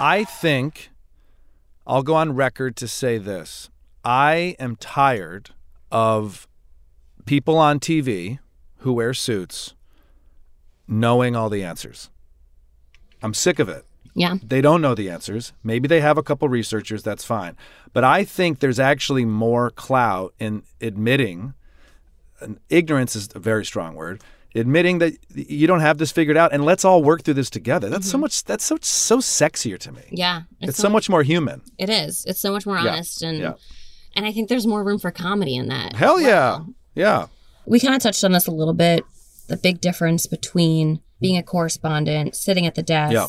I 0.00 0.26
think 0.28 0.90
I'll 1.86 2.02
go 2.02 2.14
on 2.14 2.34
record 2.34 2.74
to 2.78 2.88
say 2.88 3.18
this. 3.18 3.70
I 4.04 4.56
am 4.58 4.74
tired 4.74 5.50
of 5.92 6.48
people 7.24 7.56
on 7.58 7.80
TV 7.80 8.38
who 8.78 8.92
wear 8.92 9.14
suits 9.14 9.74
knowing 10.88 11.36
all 11.36 11.48
the 11.48 11.62
answers. 11.62 12.10
I'm 13.22 13.34
sick 13.34 13.58
of 13.58 13.68
it. 13.68 13.84
Yeah. 14.14 14.36
They 14.42 14.60
don't 14.60 14.82
know 14.82 14.94
the 14.94 15.08
answers. 15.08 15.52
Maybe 15.62 15.88
they 15.88 16.00
have 16.00 16.18
a 16.18 16.22
couple 16.22 16.48
researchers, 16.48 17.02
that's 17.02 17.24
fine. 17.24 17.56
But 17.92 18.04
I 18.04 18.24
think 18.24 18.58
there's 18.58 18.80
actually 18.80 19.24
more 19.24 19.70
clout 19.70 20.34
in 20.38 20.64
admitting, 20.80 21.54
and 22.40 22.58
ignorance 22.68 23.16
is 23.16 23.28
a 23.34 23.38
very 23.38 23.64
strong 23.64 23.94
word, 23.94 24.22
admitting 24.54 24.98
that 24.98 25.16
you 25.34 25.66
don't 25.66 25.80
have 25.80 25.96
this 25.96 26.12
figured 26.12 26.36
out 26.36 26.52
and 26.52 26.64
let's 26.64 26.84
all 26.84 27.02
work 27.02 27.22
through 27.22 27.34
this 27.34 27.48
together. 27.48 27.88
That's 27.88 28.06
so 28.06 28.16
mm-hmm. 28.16 28.22
much 28.22 28.44
that's 28.44 28.64
so 28.64 28.76
so 28.82 29.18
sexier 29.18 29.78
to 29.78 29.92
me. 29.92 30.02
Yeah. 30.10 30.42
It's, 30.60 30.76
so 30.76 30.90
much 30.90 31.08
more 31.08 31.22
human. 31.22 31.62
It 31.78 31.88
is. 31.88 32.24
It's 32.26 32.40
so 32.40 32.52
much 32.52 32.66
more 32.66 32.76
Yeah. 32.76 32.92
honest 32.92 33.22
and 33.22 33.38
Yeah. 33.38 33.54
and 34.14 34.26
I 34.26 34.32
think 34.32 34.50
there's 34.50 34.66
more 34.66 34.84
room 34.84 34.98
for 34.98 35.10
comedy 35.10 35.56
in 35.56 35.68
that. 35.68 35.94
Hell 35.94 36.20
yeah. 36.20 36.58
well. 36.58 36.74
Yeah. 36.94 37.26
We 37.66 37.80
kind 37.80 37.94
of 37.94 38.02
touched 38.02 38.24
on 38.24 38.32
this 38.32 38.46
a 38.46 38.50
little 38.52 38.74
bit. 38.74 39.04
The 39.48 39.56
big 39.56 39.80
difference 39.80 40.26
between 40.26 41.00
being 41.20 41.36
a 41.36 41.42
correspondent, 41.42 42.34
sitting 42.36 42.66
at 42.66 42.74
the 42.74 42.82
desk, 42.82 43.12
Yeah. 43.14 43.26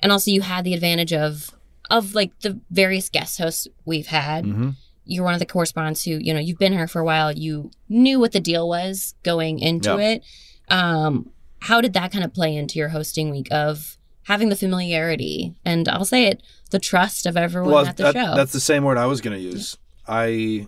and 0.00 0.12
also 0.12 0.30
you 0.30 0.40
had 0.42 0.64
the 0.64 0.74
advantage 0.74 1.12
of 1.12 1.50
of 1.90 2.14
like 2.14 2.38
the 2.40 2.58
various 2.70 3.08
guest 3.08 3.38
hosts 3.38 3.68
we've 3.84 4.08
had. 4.08 4.44
Mm-hmm. 4.44 4.70
You're 5.04 5.22
one 5.24 5.34
of 5.34 5.38
the 5.40 5.46
correspondents 5.46 6.04
who, 6.04 6.12
you 6.12 6.34
know, 6.34 6.40
you've 6.40 6.58
been 6.58 6.72
here 6.72 6.88
for 6.88 7.00
a 7.00 7.04
while. 7.04 7.30
You 7.30 7.70
knew 7.88 8.18
what 8.18 8.32
the 8.32 8.40
deal 8.40 8.68
was 8.68 9.14
going 9.22 9.60
into 9.60 9.90
Yeah. 9.90 10.10
it. 10.14 10.22
Um, 10.68 11.30
how 11.60 11.80
did 11.80 11.92
that 11.92 12.10
kind 12.10 12.24
of 12.24 12.34
play 12.34 12.56
into 12.56 12.78
your 12.80 12.88
hosting 12.88 13.30
week 13.30 13.46
of 13.52 13.96
having 14.24 14.48
the 14.48 14.56
familiarity 14.56 15.54
and 15.64 15.88
I'll 15.88 16.04
say 16.04 16.26
it, 16.26 16.42
the 16.70 16.80
trust 16.80 17.24
of 17.26 17.36
everyone 17.36 17.86
at 17.86 17.96
the 17.96 18.02
that- 18.04 18.14
show? 18.14 18.34
that's 18.34 18.52
the 18.52 18.58
same 18.60 18.82
word 18.82 18.98
I 18.98 19.06
was 19.06 19.20
going 19.20 19.36
to 19.36 19.42
use. 19.42 19.78
I 20.08 20.66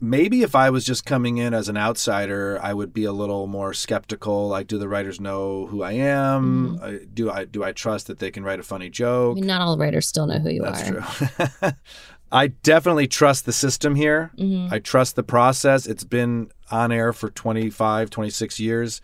maybe 0.00 0.42
if 0.42 0.54
I 0.54 0.70
was 0.70 0.84
just 0.84 1.04
coming 1.04 1.38
in 1.38 1.52
as 1.54 1.68
an 1.68 1.76
outsider, 1.76 2.58
I 2.62 2.72
would 2.72 2.92
be 2.92 3.04
a 3.04 3.12
little 3.12 3.46
more 3.46 3.74
skeptical. 3.74 4.48
Like, 4.48 4.66
do 4.66 4.78
the 4.78 4.88
writers 4.88 5.20
know 5.20 5.66
who 5.66 5.82
I 5.82 5.92
am? 5.92 6.78
Mm-hmm. 6.78 6.84
Uh, 6.84 6.98
do 7.12 7.30
I 7.30 7.44
do 7.44 7.62
I 7.62 7.72
trust 7.72 8.06
that 8.06 8.18
they 8.18 8.30
can 8.30 8.44
write 8.44 8.60
a 8.60 8.62
funny 8.62 8.88
joke? 8.88 9.36
I 9.36 9.40
mean, 9.40 9.46
not 9.46 9.60
all 9.60 9.76
writers 9.76 10.08
still 10.08 10.26
know 10.26 10.38
who 10.38 10.50
you 10.50 10.62
That's 10.62 10.90
are. 10.90 11.48
true. 11.60 11.70
I 12.32 12.48
definitely 12.48 13.08
trust 13.08 13.44
the 13.44 13.52
system 13.52 13.96
here. 13.96 14.30
Mm-hmm. 14.36 14.72
I 14.72 14.78
trust 14.78 15.16
the 15.16 15.22
process. 15.24 15.86
It's 15.86 16.04
been 16.04 16.50
on 16.70 16.92
air 16.92 17.12
for 17.12 17.28
25, 17.28 18.08
26 18.08 18.60
years. 18.60 19.00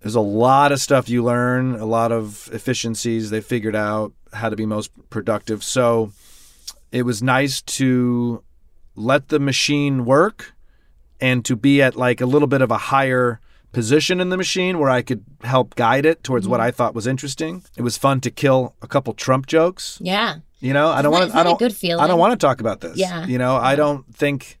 There's 0.00 0.16
a 0.16 0.20
lot 0.20 0.72
of 0.72 0.80
stuff 0.80 1.08
you 1.08 1.22
learn, 1.22 1.76
a 1.76 1.84
lot 1.84 2.10
of 2.10 2.50
efficiencies 2.52 3.30
they 3.30 3.40
figured 3.40 3.76
out 3.76 4.12
how 4.32 4.48
to 4.48 4.56
be 4.56 4.66
most 4.66 4.90
productive. 5.10 5.62
So 5.62 6.10
it 6.90 7.04
was 7.04 7.22
nice 7.22 7.62
to 7.62 8.42
let 8.94 9.28
the 9.28 9.38
machine 9.38 10.04
work 10.04 10.54
and 11.20 11.44
to 11.44 11.56
be 11.56 11.80
at 11.80 11.96
like 11.96 12.20
a 12.20 12.26
little 12.26 12.48
bit 12.48 12.62
of 12.62 12.70
a 12.70 12.78
higher 12.78 13.40
position 13.72 14.20
in 14.20 14.28
the 14.28 14.36
machine 14.36 14.78
where 14.78 14.90
I 14.90 15.02
could 15.02 15.24
help 15.42 15.74
guide 15.74 16.04
it 16.04 16.22
towards 16.22 16.46
what 16.46 16.60
I 16.60 16.70
thought 16.70 16.94
was 16.94 17.06
interesting. 17.06 17.64
It 17.76 17.82
was 17.82 17.96
fun 17.96 18.20
to 18.20 18.30
kill 18.30 18.74
a 18.82 18.86
couple 18.86 19.14
Trump 19.14 19.46
jokes. 19.46 19.98
Yeah. 20.00 20.36
You 20.60 20.72
know, 20.72 20.88
I 20.88 21.02
don't 21.02 21.12
want 21.12 21.32
to. 21.32 21.36
I 21.36 21.42
don't. 21.42 21.58
good 21.58 21.74
feeling? 21.74 22.02
I 22.02 22.06
don't 22.06 22.20
want 22.20 22.38
to 22.38 22.46
talk 22.46 22.60
about 22.60 22.80
this. 22.80 22.96
Yeah. 22.96 23.26
You 23.26 23.38
know, 23.38 23.56
I 23.56 23.74
don't 23.74 24.14
think 24.14 24.58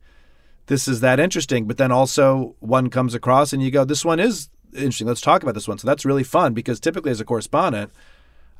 this 0.66 0.88
is 0.88 1.00
that 1.00 1.20
interesting. 1.20 1.66
But 1.66 1.76
then 1.76 1.92
also 1.92 2.56
one 2.58 2.90
comes 2.90 3.14
across 3.14 3.52
and 3.52 3.62
you 3.62 3.70
go, 3.70 3.84
"This 3.84 4.04
one 4.04 4.18
is 4.18 4.48
interesting. 4.72 5.06
Let's 5.06 5.20
talk 5.20 5.44
about 5.44 5.54
this 5.54 5.68
one." 5.68 5.78
So 5.78 5.86
that's 5.86 6.04
really 6.04 6.24
fun 6.24 6.54
because 6.54 6.80
typically 6.80 7.12
as 7.12 7.20
a 7.20 7.24
correspondent, 7.24 7.92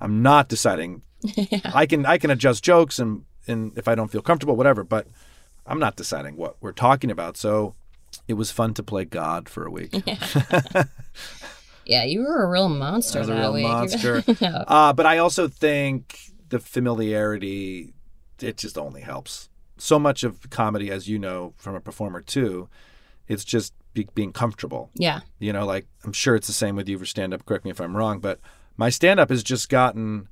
I'm 0.00 0.22
not 0.22 0.48
deciding. 0.48 1.02
yeah. 1.22 1.72
I 1.74 1.86
can 1.86 2.06
I 2.06 2.16
can 2.16 2.30
adjust 2.30 2.62
jokes 2.62 3.00
and 3.00 3.24
and 3.48 3.76
if 3.76 3.88
I 3.88 3.96
don't 3.96 4.08
feel 4.12 4.22
comfortable, 4.22 4.54
whatever. 4.54 4.84
But 4.84 5.08
I'm 5.66 5.78
not 5.78 5.96
deciding 5.96 6.36
what 6.36 6.56
we're 6.60 6.72
talking 6.72 7.10
about. 7.10 7.36
So 7.36 7.74
it 8.28 8.34
was 8.34 8.50
fun 8.50 8.74
to 8.74 8.82
play 8.82 9.04
God 9.04 9.48
for 9.48 9.64
a 9.66 9.70
week. 9.70 9.94
Yeah, 10.06 10.84
yeah 11.86 12.04
you 12.04 12.20
were 12.20 12.42
a 12.42 12.48
real 12.48 12.68
monster 12.68 13.20
as 13.20 13.28
a 13.28 13.32
that 13.32 13.40
real 13.40 13.52
week. 13.54 13.64
monster. 13.64 14.22
No. 14.40 14.64
uh, 14.66 14.92
but 14.92 15.06
I 15.06 15.18
also 15.18 15.48
think 15.48 16.18
the 16.48 16.58
familiarity 16.58 17.94
it 18.40 18.56
just 18.56 18.76
only 18.76 19.02
helps. 19.02 19.48
So 19.78 19.98
much 19.98 20.22
of 20.24 20.50
comedy, 20.50 20.90
as 20.90 21.08
you 21.08 21.18
know 21.18 21.54
from 21.56 21.74
a 21.74 21.80
performer 21.80 22.20
too, 22.20 22.68
it's 23.28 23.44
just 23.44 23.72
be, 23.94 24.08
being 24.14 24.32
comfortable. 24.32 24.90
Yeah. 24.94 25.20
You 25.38 25.52
know, 25.52 25.64
like 25.64 25.86
I'm 26.04 26.12
sure 26.12 26.34
it's 26.34 26.46
the 26.46 26.52
same 26.52 26.76
with 26.76 26.88
you 26.88 26.98
for 26.98 27.06
stand 27.06 27.32
up. 27.32 27.44
Correct 27.46 27.64
me 27.64 27.70
if 27.70 27.80
I'm 27.80 27.96
wrong, 27.96 28.20
but 28.20 28.40
my 28.76 28.90
stand 28.90 29.20
up 29.20 29.30
has 29.30 29.42
just 29.42 29.68
gotten 29.68 30.28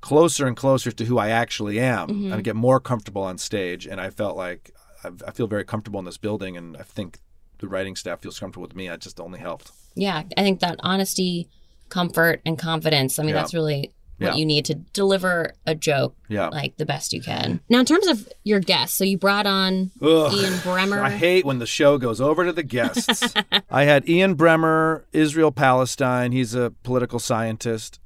closer 0.00 0.46
and 0.46 0.56
closer 0.56 0.90
to 0.90 1.04
who 1.04 1.18
I 1.18 1.28
actually 1.28 1.78
am, 1.78 2.08
and 2.10 2.26
I 2.26 2.36
mm-hmm. 2.36 2.42
get 2.42 2.56
more 2.56 2.80
comfortable 2.80 3.22
on 3.22 3.38
stage. 3.38 3.86
And 3.86 4.00
I 4.00 4.10
felt 4.10 4.36
like 4.36 4.74
I've, 5.04 5.22
I 5.26 5.30
feel 5.30 5.46
very 5.46 5.64
comfortable 5.64 5.98
in 5.98 6.06
this 6.06 6.18
building, 6.18 6.56
and 6.56 6.76
I 6.76 6.82
think 6.82 7.18
the 7.58 7.68
writing 7.68 7.96
staff 7.96 8.20
feels 8.20 8.38
comfortable 8.38 8.66
with 8.66 8.76
me. 8.76 8.88
It 8.88 9.00
just 9.00 9.20
only 9.20 9.38
helped. 9.38 9.70
Yeah. 9.94 10.22
I 10.36 10.42
think 10.42 10.60
that 10.60 10.76
honesty, 10.80 11.48
comfort, 11.88 12.40
and 12.46 12.58
confidence, 12.58 13.18
I 13.18 13.22
mean, 13.22 13.30
Yeah. 13.30 13.34
that's 13.34 13.54
really 13.54 13.92
what 14.18 14.28
Yeah. 14.28 14.34
you 14.34 14.44
need 14.44 14.64
to 14.66 14.74
deliver 14.74 15.54
a 15.66 15.74
joke 15.74 16.14
Yeah. 16.28 16.48
like 16.48 16.76
the 16.76 16.86
best 16.86 17.12
you 17.12 17.22
can. 17.22 17.60
Now, 17.68 17.80
in 17.80 17.86
terms 17.86 18.06
of 18.06 18.28
your 18.44 18.60
guests, 18.60 18.96
so 18.96 19.04
you 19.04 19.16
brought 19.18 19.46
on 19.46 19.90
Ugh. 20.02 20.32
Ian 20.34 20.52
Bremmer. 20.54 21.00
I 21.00 21.10
hate 21.10 21.44
when 21.44 21.58
the 21.58 21.66
show 21.66 21.98
goes 21.98 22.20
over 22.20 22.44
to 22.44 22.52
the 22.52 22.62
guests. 22.62 23.34
I 23.70 23.84
had 23.84 24.08
Ian 24.08 24.36
Bremmer, 24.36 25.04
Israel 25.12 25.52
Palestine. 25.52 26.32
He's 26.32 26.54
a 26.54 26.72
political 26.82 27.18
scientist. 27.18 27.98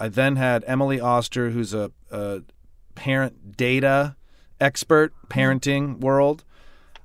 I 0.00 0.08
then 0.08 0.36
had 0.36 0.64
Emily 0.66 0.98
Oster, 0.98 1.50
who's 1.50 1.74
a, 1.74 1.92
a 2.10 2.40
parent 2.94 3.56
data 3.56 4.16
expert, 4.58 5.12
parenting 5.28 6.00
world. 6.00 6.42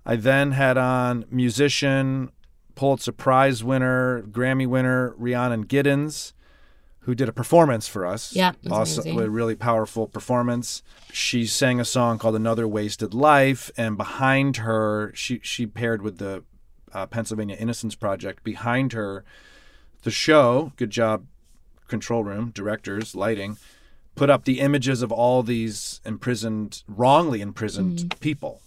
I 0.06 0.16
then 0.16 0.52
had 0.54 0.78
on 0.78 1.25
musician, 1.30 2.32
Pulitzer 2.75 3.12
Prize 3.12 3.64
winner, 3.64 4.22
Grammy 4.24 4.66
winner 4.66 5.14
Rhiannon 5.18 5.66
Giddens, 5.66 6.34
who 7.00 7.14
did 7.14 7.30
a 7.30 7.34
performance 7.34 7.88
for 7.88 8.06
us. 8.06 8.34
Yeah, 8.34 8.54
amazing. 8.66 9.20
a 9.20 9.30
really 9.30 9.56
powerful 9.56 10.08
performance. 10.08 10.82
She 11.12 11.46
sang 11.46 11.80
a 11.80 11.86
song 11.86 12.18
called 12.18 12.36
"Another 12.36 12.68
Wasted 12.68 13.14
Life," 13.14 13.72
and 13.78 13.98
behind 13.98 14.58
her, 14.58 15.12
she 15.16 15.40
she 15.44 15.66
paired 15.68 16.02
with 16.02 16.18
the 16.18 16.44
uh, 16.94 17.08
Pennsylvania 17.08 17.58
Innocence 17.60 17.96
Project. 17.96 18.44
Behind 18.44 18.94
her, 18.94 19.24
the 20.04 20.12
show. 20.12 20.72
Good 20.78 20.92
job, 20.92 21.25
control 21.88 22.24
room 22.24 22.51
directors, 22.54 23.15
lighting. 23.15 23.58
Put 24.15 24.30
up 24.30 24.46
the 24.46 24.62
images 24.62 25.01
of 25.01 25.12
all 25.12 25.44
these 25.44 26.00
imprisoned, 26.06 26.84
wrongly 26.88 27.42
imprisoned 27.42 28.00
mm-hmm. 28.00 28.20
people. 28.20 28.62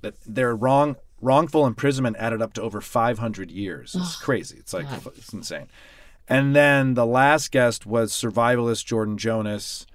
That 0.00 0.14
their 0.26 0.54
wrong 0.54 0.96
wrongful 1.20 1.66
imprisonment 1.66 2.16
added 2.18 2.42
up 2.42 2.52
to 2.54 2.62
over 2.62 2.80
500 2.80 3.50
years. 3.50 3.94
It's 3.98 4.16
crazy. 4.16 4.58
It's 4.58 4.72
like 4.72 4.86
it's 5.16 5.32
insane. 5.32 5.68
And 6.28 6.54
then 6.54 6.94
the 6.94 7.06
last 7.06 7.50
guest 7.50 7.86
was 7.86 8.12
survivalist 8.12 8.84
Jordan 8.84 9.18
Jonas, 9.18 9.86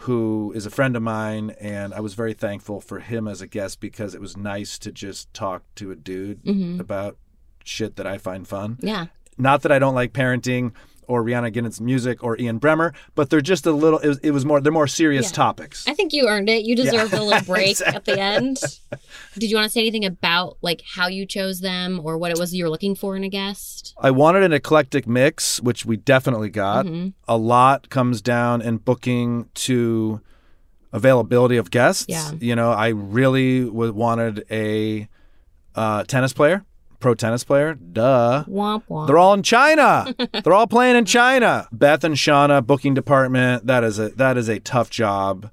who 0.00 0.52
is 0.54 0.66
a 0.66 0.70
friend 0.70 0.96
of 0.96 1.02
mine, 1.02 1.54
and 1.60 1.94
I 1.94 2.00
was 2.00 2.14
very 2.14 2.34
thankful 2.34 2.80
for 2.80 3.00
him 3.00 3.28
as 3.28 3.40
a 3.40 3.46
guest 3.46 3.80
because 3.80 4.14
it 4.14 4.20
was 4.20 4.36
nice 4.36 4.78
to 4.80 4.92
just 4.92 5.32
talk 5.32 5.62
to 5.76 5.90
a 5.90 5.96
dude 5.96 6.42
mm-hmm. 6.44 6.80
about 6.80 7.16
shit 7.64 7.96
that 7.96 8.06
I 8.06 8.18
find 8.18 8.46
fun. 8.46 8.78
yeah. 8.80 9.06
Not 9.38 9.62
that 9.62 9.72
I 9.72 9.78
don't 9.78 9.94
like 9.94 10.12
parenting 10.12 10.72
or 11.10 11.22
Rhiannon 11.22 11.52
Giddens' 11.52 11.80
music 11.80 12.22
or 12.22 12.38
Ian 12.38 12.60
Bremmer, 12.60 12.94
but 13.14 13.28
they're 13.30 13.40
just 13.40 13.66
a 13.66 13.72
little. 13.72 13.98
It 13.98 14.08
was, 14.08 14.18
it 14.18 14.30
was 14.30 14.44
more. 14.46 14.60
They're 14.60 14.72
more 14.72 14.86
serious 14.86 15.26
Yeah. 15.30 15.36
topics. 15.36 15.86
I 15.88 15.94
think 15.94 16.12
you 16.12 16.28
earned 16.28 16.48
it. 16.48 16.64
You 16.64 16.76
deserved 16.76 17.12
a 17.12 17.22
little 17.22 17.42
break 17.54 17.80
at 17.86 18.04
the 18.04 18.18
end. 18.18 18.58
Did 19.38 19.50
you 19.50 19.56
want 19.56 19.64
to 19.66 19.70
say 19.70 19.80
anything 19.80 20.04
about 20.04 20.56
like 20.62 20.82
how 20.94 21.08
you 21.08 21.26
chose 21.26 21.60
them 21.60 22.00
or 22.04 22.16
what 22.16 22.30
it 22.30 22.38
was 22.38 22.54
you 22.54 22.64
were 22.64 22.70
looking 22.70 22.94
for 22.94 23.16
in 23.16 23.24
a 23.24 23.28
guest? 23.28 23.94
I 24.00 24.10
wanted 24.12 24.42
an 24.44 24.52
eclectic 24.52 25.06
mix, 25.06 25.60
which 25.60 25.84
we 25.84 25.96
definitely 25.96 26.48
got. 26.50 26.86
A 27.28 27.36
lot 27.36 27.90
comes 27.90 28.22
down 28.22 28.62
in 28.62 28.76
booking 28.78 29.48
to 29.54 30.20
availability 30.92 31.56
of 31.56 31.70
guests. 31.70 32.06
Yeah. 32.08 32.30
You 32.40 32.56
know, 32.56 32.70
I 32.70 32.88
really 32.88 33.64
w- 33.64 33.92
wanted 33.92 34.44
a 34.50 35.08
uh, 35.74 36.04
tennis 36.04 36.32
player, 36.32 36.64
pro 37.00 37.14
tennis 37.14 37.44
player. 37.44 37.74
Duh. 37.74 38.44
Womp 38.48 38.84
womp. 38.88 39.06
They're 39.06 39.18
all 39.18 39.34
in 39.34 39.42
China. 39.42 40.14
They're 40.44 40.52
all 40.54 40.66
playing 40.66 40.96
in 40.96 41.04
China. 41.04 41.68
Beth 41.72 42.04
and 42.04 42.14
Shauna, 42.14 42.64
booking 42.64 42.94
department. 42.94 43.66
That 43.66 43.82
is 43.82 43.98
a 43.98 44.10
that 44.10 44.36
is 44.36 44.48
a 44.48 44.60
tough 44.60 44.90
job. 44.90 45.50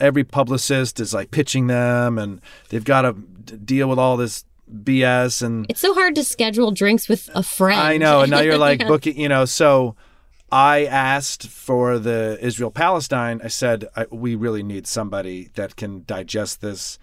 Every 0.00 0.24
publicist 0.24 1.00
is 1.00 1.14
like 1.14 1.30
pitching 1.30 1.68
them, 1.68 2.18
and 2.18 2.40
they've 2.68 2.84
got 2.84 3.02
to 3.02 3.12
deal 3.56 3.88
with 3.88 3.98
all 3.98 4.16
this 4.16 4.44
BS 4.72 5.42
and 5.42 5.64
it's 5.68 5.80
so 5.80 5.94
hard 5.94 6.16
to 6.16 6.24
schedule 6.24 6.72
drinks 6.72 7.08
with 7.08 7.30
a 7.34 7.42
friend. 7.42 7.80
I 7.80 7.98
know. 7.98 8.22
And 8.22 8.30
now 8.30 8.40
you're 8.40 8.58
like 8.58 8.80
booking, 8.88 9.18
you 9.18 9.28
know, 9.28 9.44
so 9.44 9.94
I 10.50 10.86
asked 10.86 11.48
for 11.48 11.98
the 11.98 12.38
Israel 12.40 12.70
Palestine, 12.70 13.40
I 13.44 13.48
said, 13.48 13.86
I, 13.94 14.06
we 14.10 14.34
really 14.34 14.62
need 14.62 14.86
somebody 14.86 15.50
that 15.54 15.76
can 15.76 16.04
digest 16.06 16.60
this, 16.60 16.98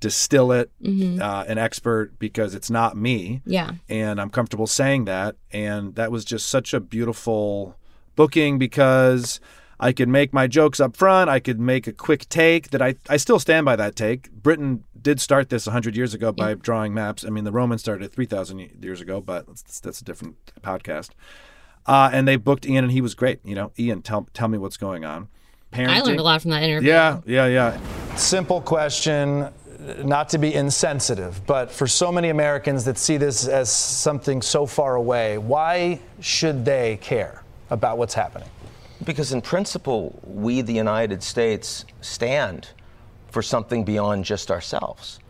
distill 0.00 0.52
it, 0.52 0.70
uh, 0.84 1.44
an 1.48 1.58
expert, 1.58 2.18
because 2.18 2.54
it's 2.54 2.70
not 2.70 2.96
me. 2.96 3.42
Yeah. 3.44 3.72
And 3.88 4.20
I'm 4.20 4.30
comfortable 4.30 4.66
saying 4.66 5.04
that. 5.06 5.36
And 5.52 5.94
that 5.96 6.10
was 6.12 6.24
just 6.24 6.48
such 6.48 6.74
a 6.74 6.80
beautiful 6.80 7.76
booking 8.16 8.58
because 8.58 9.40
I 9.80 9.92
could 9.92 10.08
make 10.08 10.32
my 10.32 10.46
jokes 10.46 10.80
up 10.80 10.96
front. 10.96 11.30
I 11.30 11.40
could 11.40 11.60
make 11.60 11.86
a 11.86 11.92
quick 11.92 12.28
take 12.28 12.70
that 12.70 12.82
I, 12.82 12.96
I 13.08 13.16
still 13.16 13.38
stand 13.38 13.64
by 13.64 13.76
that 13.76 13.94
take. 13.96 14.30
Britain 14.32 14.84
did 15.00 15.20
start 15.20 15.48
this 15.48 15.66
100 15.66 15.96
years 15.96 16.14
ago 16.14 16.32
by 16.32 16.54
drawing 16.54 16.92
maps. 16.92 17.24
I 17.24 17.30
mean, 17.30 17.44
the 17.44 17.52
Romans 17.52 17.80
started 17.80 18.12
3,000 18.12 18.58
years 18.82 19.00
ago, 19.00 19.20
but 19.20 19.46
that's, 19.46 19.80
that's 19.80 20.00
a 20.00 20.04
different 20.04 20.36
podcast. 20.62 21.10
Uh, 21.86 22.10
and 22.12 22.28
they 22.28 22.36
booked 22.36 22.66
Ian, 22.66 22.84
and 22.84 22.92
he 22.92 23.00
was 23.00 23.14
great. 23.14 23.40
You 23.44 23.54
know, 23.54 23.72
Ian, 23.78 24.02
tell 24.02 24.28
tell 24.34 24.48
me 24.48 24.58
what's 24.58 24.76
going 24.76 25.06
on. 25.06 25.28
Parenting. 25.72 25.88
I 25.88 26.00
learned 26.00 26.20
a 26.20 26.22
lot 26.22 26.42
from 26.42 26.50
that 26.50 26.62
interview. 26.62 26.88
Yeah, 26.88 27.20
yeah, 27.24 27.46
yeah. 27.46 28.14
Simple 28.16 28.60
question, 28.60 29.48
not 30.04 30.28
to 30.30 30.38
be 30.38 30.54
insensitive, 30.54 31.46
but 31.46 31.70
for 31.70 31.86
so 31.86 32.12
many 32.12 32.28
Americans 32.28 32.84
that 32.84 32.98
see 32.98 33.16
this 33.16 33.46
as 33.46 33.70
something 33.70 34.42
so 34.42 34.66
far 34.66 34.96
away, 34.96 35.38
why 35.38 36.00
should 36.20 36.64
they 36.64 36.98
care 37.00 37.42
about 37.70 37.98
what's 37.98 38.14
happening? 38.14 38.48
Because 39.04 39.32
in 39.32 39.40
principle, 39.40 40.18
we, 40.24 40.60
the 40.60 40.72
United 40.72 41.22
States, 41.22 41.84
stand 42.00 42.68
for 43.30 43.42
something 43.42 43.84
beyond 43.84 44.24
just 44.24 44.50
ourselves. 44.50 45.20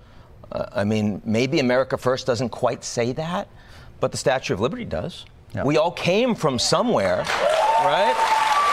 Uh, 0.51 0.67
I 0.73 0.85
mean, 0.85 1.21
maybe 1.25 1.61
America 1.61 1.99
First 1.99 2.27
doesn't 2.27 2.49
quite 2.49 2.83
say 2.85 3.13
that, 3.13 3.49
but 4.01 4.11
the 4.13 4.19
Statue 4.19 4.55
of 4.55 4.61
Liberty 4.61 4.85
does. 4.85 5.27
Yeah. 5.55 5.65
We 5.65 5.77
all 5.77 5.91
came 5.91 6.35
from 6.35 6.59
somewhere, 6.59 7.19
right? 7.19 8.15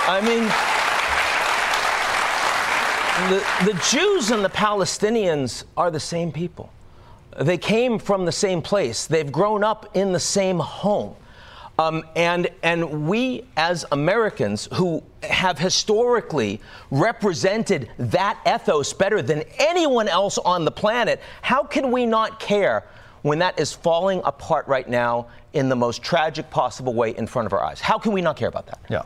I 0.08 0.22
mean, 0.22 0.44
the, 3.30 3.46
the 3.66 3.82
Jews 3.90 4.32
and 4.32 4.44
the 4.44 4.50
Palestinians 4.50 5.64
are 5.78 5.90
the 5.90 6.00
same 6.00 6.32
people. 6.32 6.70
They 7.40 7.58
came 7.58 7.98
from 7.98 8.26
the 8.26 8.32
same 8.32 8.62
place. 8.62 9.08
They've 9.08 9.32
grown 9.32 9.64
up 9.64 9.96
in 9.96 10.12
the 10.12 10.20
same 10.20 10.60
home. 10.60 11.16
Um, 11.78 12.04
and, 12.16 12.50
and 12.64 13.08
we, 13.08 13.44
as 13.58 13.86
Americans 13.92 14.70
who 14.74 15.04
have 15.24 15.60
historically 15.60 16.62
represented 16.92 17.90
that 17.98 18.40
ethos 18.46 18.94
better 18.94 19.22
than 19.22 19.44
anyone 19.58 20.08
else 20.08 20.38
on 20.38 20.64
the 20.64 20.72
planet, 20.72 21.22
how 21.42 21.64
can 21.64 21.92
we 21.92 22.06
not 22.06 22.40
care 22.40 22.86
when 23.24 23.40
that 23.40 23.60
is 23.60 23.74
falling 23.74 24.22
apart 24.24 24.68
right 24.68 24.88
now 24.88 25.28
in 25.54 25.68
the 25.68 25.76
most 25.76 26.02
tragic 26.02 26.50
possible 26.50 26.94
way 26.94 27.16
in 27.18 27.28
front 27.28 27.46
of 27.46 27.54
our 27.54 27.64
eyes? 27.64 27.82
How 27.82 27.98
can 27.98 28.14
we 28.14 28.22
not 28.22 28.38
care 28.38 28.50
about 28.50 28.68
that? 28.68 28.80
Yeah. 28.90 29.02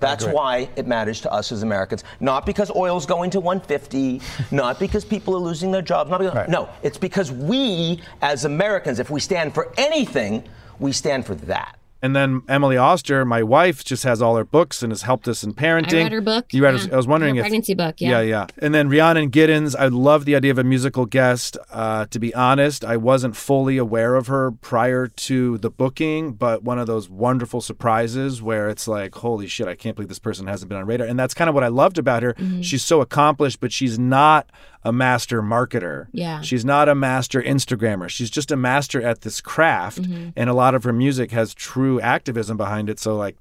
That's 0.00 0.24
why 0.24 0.68
it 0.76 0.86
matters 0.86 1.20
to 1.22 1.32
us 1.32 1.50
as 1.52 1.62
Americans. 1.62 2.04
Not 2.20 2.46
because 2.46 2.70
oil's 2.74 3.06
going 3.06 3.30
to 3.30 3.40
150, 3.40 4.20
not 4.50 4.78
because 4.78 5.04
people 5.04 5.34
are 5.34 5.40
losing 5.40 5.70
their 5.70 5.82
jobs. 5.82 6.10
Not 6.10 6.20
because, 6.20 6.34
Right. 6.34 6.48
No, 6.48 6.68
it's 6.82 6.98
because 6.98 7.32
we, 7.32 8.00
as 8.22 8.44
Americans, 8.44 8.98
if 8.98 9.10
we 9.10 9.20
stand 9.20 9.54
for 9.54 9.72
anything, 9.76 10.44
we 10.78 10.92
stand 10.92 11.26
for 11.26 11.34
that. 11.34 11.77
And 12.00 12.14
then 12.14 12.42
Emily 12.48 12.76
Oster, 12.76 13.24
my 13.24 13.42
wife, 13.42 13.84
just 13.84 14.04
has 14.04 14.22
all 14.22 14.36
her 14.36 14.44
books 14.44 14.82
and 14.82 14.92
has 14.92 15.02
helped 15.02 15.26
us 15.26 15.42
in 15.42 15.52
parenting. 15.54 16.00
I 16.00 16.02
read 16.04 16.12
her 16.12 16.20
book. 16.20 16.54
You 16.54 16.62
read? 16.62 16.80
yeah. 16.80 16.92
I 16.92 16.96
was 16.96 17.08
wondering 17.08 17.34
her 17.36 17.40
if 17.40 17.44
pregnancy 17.44 17.74
book. 17.74 17.96
Yeah. 17.98 18.10
yeah, 18.10 18.20
yeah. 18.20 18.46
And 18.58 18.72
then 18.72 18.88
Rhiannon 18.88 19.30
Giddens, 19.30 19.74
I 19.76 19.86
love 19.86 20.24
the 20.24 20.36
idea 20.36 20.52
of 20.52 20.58
a 20.58 20.64
musical 20.64 21.06
guest. 21.06 21.58
Uh, 21.72 22.06
to 22.06 22.18
be 22.20 22.32
honest, 22.34 22.84
I 22.84 22.96
wasn't 22.96 23.36
fully 23.36 23.78
aware 23.78 24.14
of 24.14 24.28
her 24.28 24.52
prior 24.52 25.08
to 25.08 25.58
the 25.58 25.70
booking, 25.70 26.34
but 26.34 26.62
one 26.62 26.78
of 26.78 26.86
those 26.86 27.08
wonderful 27.10 27.60
surprises 27.60 28.40
where 28.40 28.68
it's 28.68 28.86
like, 28.86 29.16
holy 29.16 29.48
shit, 29.48 29.66
I 29.66 29.74
can't 29.74 29.96
believe 29.96 30.08
this 30.08 30.20
person 30.20 30.46
hasn't 30.46 30.68
been 30.68 30.78
on 30.78 30.86
radar. 30.86 31.06
And 31.06 31.18
that's 31.18 31.34
kind 31.34 31.48
of 31.48 31.54
what 31.54 31.64
I 31.64 31.68
loved 31.68 31.98
about 31.98 32.22
her. 32.22 32.34
Mm-hmm. 32.34 32.60
She's 32.60 32.84
so 32.84 33.00
accomplished, 33.00 33.58
but 33.60 33.72
she's 33.72 33.98
not 33.98 34.48
a 34.88 34.92
master 34.92 35.42
marketer. 35.42 36.06
Yeah. 36.12 36.40
She's 36.40 36.64
not 36.64 36.88
a 36.88 36.94
master 36.94 37.42
Instagrammer. 37.42 38.08
She's 38.08 38.30
just 38.30 38.50
a 38.50 38.56
master 38.56 39.02
at 39.02 39.20
this 39.20 39.40
craft. 39.40 40.02
Mm-hmm. 40.02 40.30
And 40.34 40.48
a 40.48 40.54
lot 40.54 40.74
of 40.74 40.84
her 40.84 40.92
music 40.92 41.30
has 41.32 41.52
true 41.52 42.00
activism 42.00 42.56
behind 42.56 42.88
it. 42.88 42.98
So, 42.98 43.14
like, 43.14 43.36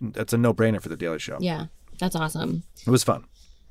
it's 0.00 0.32
a 0.32 0.38
no 0.38 0.54
brainer 0.54 0.80
for 0.80 0.88
The 0.88 0.96
Daily 0.96 1.18
Show. 1.18 1.38
Yeah. 1.40 1.66
That's 1.98 2.14
awesome. 2.14 2.62
It 2.86 2.90
was 2.90 3.02
fun. 3.02 3.24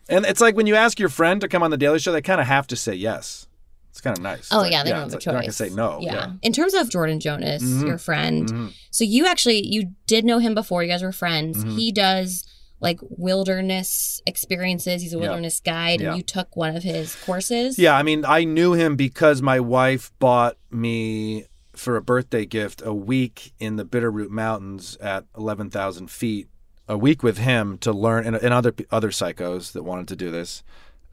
And 0.10 0.26
it's 0.26 0.42
like 0.42 0.56
when 0.58 0.68
you 0.68 0.76
ask 0.76 1.00
your 1.00 1.10
friend 1.10 1.40
to 1.42 1.48
come 1.48 1.64
on 1.64 1.72
The 1.72 1.78
Daily 1.78 2.00
Show, 2.00 2.12
they 2.12 2.22
kind 2.22 2.42
of 2.42 2.48
have 2.48 2.68
to 2.68 2.76
say 2.76 2.94
yes. 2.94 3.48
It's 3.92 4.02
kind 4.02 4.18
of 4.18 4.24
nice. 4.24 4.52
Oh 4.52 4.58
like- 4.58 4.72
yeah, 4.72 4.84
they 4.84 4.90
don't 4.90 5.00
have 5.00 5.10
a 5.10 5.12
like 5.14 5.20
choice. 5.20 5.26
They're 5.26 5.34
not 5.34 5.42
going 5.42 5.50
to 5.50 5.54
say 5.54 5.70
no. 5.70 6.00
Yeah. 6.02 6.14
Yeah. 6.14 6.26
Mm-hmm. 6.26 6.36
In 6.42 6.52
terms 6.52 6.74
of 6.74 6.90
Jordan 6.90 7.20
Jonas, 7.20 7.64
your 7.84 7.98
friend, 7.98 8.74
so 8.92 9.04
you 9.04 9.28
actually 9.28 9.66
you 9.66 9.94
did 10.08 10.26
know 10.26 10.40
him 10.40 10.56
before. 10.56 10.84
You 10.84 10.90
guys 10.90 11.04
were 11.04 11.12
friends. 11.12 11.64
Mm-hmm. 11.64 11.78
He 11.78 11.92
does 11.92 12.44
like 12.84 13.00
wilderness 13.02 14.22
experiences. 14.28 15.02
He's 15.02 15.14
a 15.14 15.18
Yeah. 15.18 15.22
wilderness 15.22 15.60
guide, 15.60 16.02
Yeah. 16.02 16.10
and 16.10 16.18
you 16.18 16.24
took 16.24 16.56
one 16.56 16.76
of 16.76 16.84
his 16.84 17.16
courses. 17.16 17.80
Yeah, 17.80 17.96
I 17.98 18.04
mean, 18.04 18.24
I 18.26 18.44
knew 18.44 18.74
him 18.74 18.96
because 18.96 19.42
my 19.42 19.60
wife 19.60 20.12
bought 20.20 20.58
me 20.70 21.46
for 21.76 21.96
a 21.96 22.02
birthday 22.02 22.46
gift 22.46 22.84
a 22.86 22.94
week 22.94 23.54
in 23.60 23.78
the 23.78 23.86
Bitterroot 23.86 24.30
Mountains 24.30 24.96
at 25.02 25.26
11,000 25.36 26.12
feet, 26.12 26.48
a 26.88 26.98
week 26.98 27.24
with 27.24 27.40
him 27.40 27.78
to 27.80 27.92
learn, 27.92 28.28
and, 28.28 28.36
and 28.36 28.54
other 28.54 28.74
other 28.92 29.10
psychos 29.10 29.72
that 29.72 29.82
wanted 29.84 30.08
to 30.10 30.16
do 30.16 30.30
this. 30.30 30.62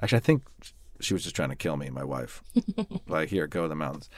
Actually, 0.03 0.17
I 0.19 0.21
think 0.21 0.43
she 1.01 1.15
was 1.15 1.23
just 1.23 1.35
trying 1.35 1.49
to 1.51 1.57
kill 1.57 1.77
me, 1.79 1.89
my 1.89 2.05
wife. 2.05 2.43
like, 3.09 3.31
here, 3.31 3.47
go 3.47 3.63
to 3.63 3.69
the 3.69 3.75
mountains. 3.75 4.11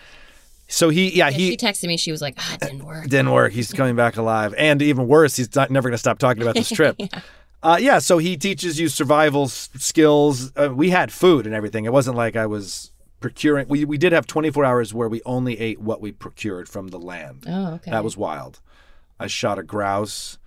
So 0.69 0.89
he, 0.89 1.11
yeah, 1.11 1.29
Yeah, 1.29 1.37
he 1.37 1.51
she 1.51 1.57
texted 1.59 1.87
me. 1.87 1.97
She 1.99 2.11
was 2.11 2.23
like, 2.23 2.35
"Ah, 2.39 2.55
it 2.55 2.61
didn't 2.61 2.85
work." 2.85 3.05
didn't 3.07 3.31
work. 3.31 3.53
He's 3.53 3.73
coming 3.75 3.95
back 3.95 4.17
alive, 4.17 4.55
and 4.57 4.81
even 4.81 5.07
worse, 5.07 5.37
he's 5.37 5.55
not, 5.55 5.71
never 5.71 5.91
going 5.91 5.95
to 5.95 5.99
stop 5.99 6.19
talking 6.19 6.43
about 6.43 6.55
this 6.55 6.71
trip. 6.79 6.97
yeah. 6.99 7.09
Uh, 7.63 7.79
yeah, 7.81 7.99
so 8.01 8.19
he 8.19 8.37
teaches 8.37 8.81
you 8.81 8.89
survival 8.89 9.45
s- 9.45 9.69
skills. 9.79 10.53
Uh, 10.57 10.71
we 10.75 10.91
had 10.91 11.13
food 11.13 11.47
and 11.47 11.55
everything. 11.55 11.85
It 11.85 11.93
wasn't 11.93 12.17
like 12.17 12.35
I 12.37 12.47
was 12.47 12.91
procuring. 13.21 13.69
We 13.69 13.85
we 13.85 13.99
did 13.99 14.13
have 14.13 14.27
24 14.27 14.65
hours 14.65 14.93
where 14.93 15.09
we 15.09 15.23
only 15.25 15.59
ate 15.61 15.81
what 15.81 16.01
we 16.01 16.11
procured 16.13 16.69
from 16.69 16.89
the 16.89 16.99
land. 16.99 17.45
Oh, 17.47 17.75
okay. 17.75 17.91
That 17.93 18.03
was 18.03 18.17
wild. 18.17 18.61
I 19.21 19.29
shot 19.29 19.59
a 19.59 19.63
grouse. 19.63 20.39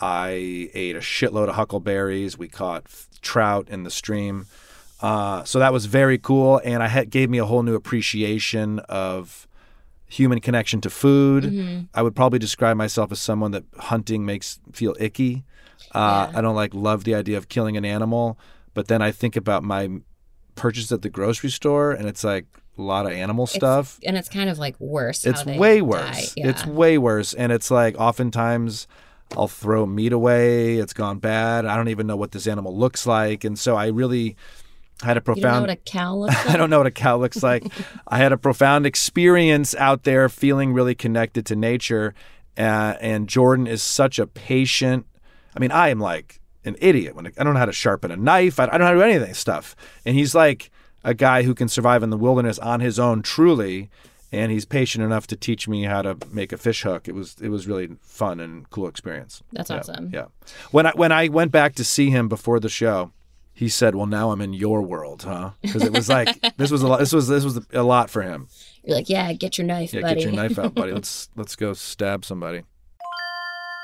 I 0.00 0.70
ate 0.74 0.96
a 0.96 1.00
shitload 1.00 1.48
of 1.48 1.56
huckleberries. 1.56 2.38
We 2.38 2.48
caught 2.48 2.84
f- 2.86 3.08
trout 3.20 3.68
in 3.68 3.82
the 3.82 3.90
stream. 3.90 4.46
Uh, 5.00 5.42
so 5.42 5.58
that 5.58 5.72
was 5.72 5.86
very 5.86 6.16
cool, 6.16 6.60
and 6.64 6.80
I 6.80 6.86
had, 6.86 7.10
gave 7.10 7.28
me 7.28 7.38
a 7.38 7.44
whole 7.44 7.64
new 7.64 7.74
appreciation 7.74 8.78
of 8.88 9.48
human 10.06 10.40
connection 10.40 10.80
to 10.82 10.90
food. 10.90 11.42
Mm-hmm. 11.44 11.80
I 11.92 12.02
would 12.02 12.14
probably 12.14 12.38
describe 12.38 12.76
myself 12.76 13.10
as 13.10 13.20
someone 13.20 13.50
that 13.50 13.64
hunting 13.78 14.24
makes 14.24 14.60
feel 14.72 14.94
icky. 15.00 15.44
Uh, 15.94 16.30
I 16.34 16.40
don't 16.40 16.54
like 16.54 16.74
love 16.74 17.04
the 17.04 17.14
idea 17.14 17.36
of 17.36 17.48
killing 17.48 17.76
an 17.76 17.84
animal, 17.84 18.38
but 18.74 18.88
then 18.88 19.02
I 19.02 19.10
think 19.10 19.36
about 19.36 19.62
my 19.62 19.88
purchase 20.54 20.92
at 20.92 21.02
the 21.02 21.08
grocery 21.10 21.50
store, 21.50 21.92
and 21.92 22.08
it's 22.08 22.24
like 22.24 22.46
a 22.78 22.82
lot 22.82 23.04
of 23.06 23.12
animal 23.12 23.46
stuff. 23.46 23.98
and 24.06 24.16
it's 24.16 24.28
kind 24.28 24.48
of 24.48 24.58
like 24.58 24.78
worse. 24.80 25.26
It's 25.26 25.44
way 25.44 25.82
worse. 25.82 26.32
Yeah. 26.36 26.48
It's 26.48 26.64
way 26.64 26.96
worse. 26.98 27.34
And 27.34 27.52
it's 27.52 27.70
like 27.70 27.96
oftentimes 27.98 28.86
I'll 29.36 29.48
throw 29.48 29.84
meat 29.86 30.12
away. 30.12 30.78
It's 30.78 30.92
gone 30.94 31.18
bad. 31.18 31.66
I 31.66 31.76
don't 31.76 31.88
even 31.88 32.06
know 32.06 32.16
what 32.16 32.32
this 32.32 32.46
animal 32.46 32.76
looks 32.76 33.06
like. 33.06 33.44
And 33.44 33.58
so 33.58 33.76
I 33.76 33.88
really 33.88 34.36
had 35.02 35.16
a 35.16 35.20
profound. 35.20 35.36
you 35.36 35.42
don't 35.42 35.60
know 35.60 35.62
profound 35.62 35.62
what 35.62 35.70
a 35.70 35.76
cow 35.76 36.14
looks 36.16 36.34
like. 36.46 36.54
I 36.54 36.56
don't 36.56 36.70
know 36.70 36.78
what 36.78 36.86
a 36.86 36.90
cow 36.90 37.18
looks 37.18 37.42
like. 37.42 37.64
I 38.08 38.18
had 38.18 38.32
a 38.32 38.38
profound 38.38 38.86
experience 38.86 39.74
out 39.74 40.04
there 40.04 40.28
feeling 40.28 40.72
really 40.72 40.94
connected 40.94 41.44
to 41.46 41.56
nature. 41.56 42.14
Uh, 42.56 42.94
and 43.00 43.28
Jordan 43.28 43.66
is 43.66 43.82
such 43.82 44.18
a 44.18 44.26
patient. 44.26 45.06
I 45.56 45.60
mean, 45.60 45.72
I 45.72 45.88
am 45.88 46.00
like 46.00 46.40
an 46.64 46.76
idiot 46.80 47.14
when 47.14 47.26
I 47.26 47.30
don't 47.42 47.54
know 47.54 47.58
how 47.60 47.66
to 47.66 47.72
sharpen 47.72 48.10
a 48.10 48.16
knife. 48.16 48.58
I, 48.60 48.64
I 48.64 48.66
don't 48.66 48.80
know 48.80 48.86
how 48.86 48.92
to 48.92 48.98
do 48.98 49.02
any 49.02 49.14
of 49.14 49.26
that 49.26 49.36
stuff. 49.36 49.74
And 50.04 50.16
he's 50.16 50.34
like 50.34 50.70
a 51.04 51.14
guy 51.14 51.42
who 51.42 51.54
can 51.54 51.68
survive 51.68 52.02
in 52.02 52.10
the 52.10 52.16
wilderness 52.16 52.58
on 52.58 52.80
his 52.80 52.98
own, 52.98 53.22
truly. 53.22 53.90
And 54.34 54.50
he's 54.50 54.64
patient 54.64 55.04
enough 55.04 55.26
to 55.26 55.36
teach 55.36 55.68
me 55.68 55.82
how 55.84 56.00
to 56.02 56.16
make 56.30 56.52
a 56.52 56.56
fish 56.56 56.84
hook. 56.84 57.06
It 57.06 57.14
was 57.14 57.36
it 57.42 57.50
was 57.50 57.66
really 57.66 57.96
fun 58.00 58.40
and 58.40 58.68
cool 58.70 58.86
experience. 58.88 59.42
That's 59.52 59.68
Yeah, 59.68 59.76
awesome. 59.78 60.10
Yeah. 60.12 60.26
When 60.70 60.86
I 60.86 60.92
when 60.92 61.12
I 61.12 61.28
went 61.28 61.52
back 61.52 61.74
to 61.74 61.84
see 61.84 62.08
him 62.08 62.28
before 62.28 62.58
the 62.58 62.70
show, 62.70 63.12
he 63.52 63.68
said, 63.68 63.94
"Well, 63.94 64.06
now 64.06 64.30
I'm 64.30 64.40
in 64.40 64.54
your 64.54 64.80
world, 64.80 65.24
huh?" 65.24 65.50
Because 65.60 65.84
it 65.84 65.92
was 65.92 66.08
like 66.08 66.40
this 66.56 66.70
was 66.70 66.82
a 66.82 66.88
lot. 66.88 67.00
This 67.00 67.12
was 67.12 67.28
this 67.28 67.44
was 67.44 67.60
a 67.74 67.82
lot 67.82 68.08
for 68.08 68.22
him. 68.22 68.48
You're 68.82 68.96
like, 68.96 69.10
yeah, 69.10 69.30
get 69.34 69.58
your 69.58 69.66
knife, 69.66 69.92
Yeah, 69.92 70.00
buddy. 70.00 70.14
get 70.14 70.24
your 70.24 70.32
knife 70.32 70.58
out, 70.58 70.74
buddy. 70.74 70.92
Let's 70.94 71.28
let's 71.36 71.54
go 71.54 71.74
stab 71.74 72.24
somebody. 72.24 72.62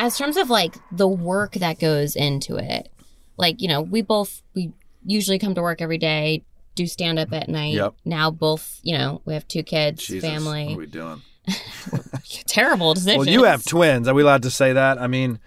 As 0.00 0.16
terms 0.16 0.36
of 0.36 0.48
like 0.50 0.74
the 0.90 1.06
work 1.08 1.52
that 1.54 1.78
goes 1.78 2.16
into 2.16 2.56
it, 2.56 2.90
like, 3.36 3.60
you 3.60 3.68
know, 3.68 3.82
we 3.82 4.00
both, 4.02 4.42
we 4.54 4.72
usually 5.04 5.38
come 5.38 5.54
to 5.54 5.62
work 5.62 5.80
every 5.82 5.98
day, 5.98 6.42
do 6.74 6.86
stand 6.86 7.18
up 7.18 7.32
at 7.32 7.48
night. 7.48 7.74
Yep. 7.74 7.94
Now 8.04 8.30
both, 8.30 8.80
you 8.82 8.96
know, 8.96 9.20
we 9.26 9.34
have 9.34 9.46
two 9.46 9.62
kids, 9.62 10.06
Jesus, 10.06 10.28
family. 10.28 10.68
What 10.68 10.74
are 10.74 10.78
we 10.78 10.86
doing? 10.86 11.22
Terrible 12.46 12.94
decision. 12.94 13.18
Well, 13.18 13.28
you 13.28 13.44
have 13.44 13.64
twins. 13.64 14.08
Are 14.08 14.14
we 14.14 14.22
allowed 14.22 14.42
to 14.44 14.50
say 14.50 14.72
that? 14.72 14.98
I 14.98 15.06
mean, 15.06 15.38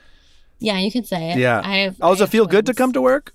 Yeah, 0.59 0.77
you 0.79 0.91
can 0.91 1.03
say 1.03 1.31
it. 1.31 1.37
yeah. 1.39 1.61
I 1.63 1.77
have. 1.77 1.95
oh, 2.01 2.11
does 2.11 2.21
I 2.21 2.25
it 2.25 2.29
feel 2.29 2.45
good 2.45 2.65
to 2.67 2.73
come 2.73 2.93
to 2.93 3.01
work? 3.01 3.33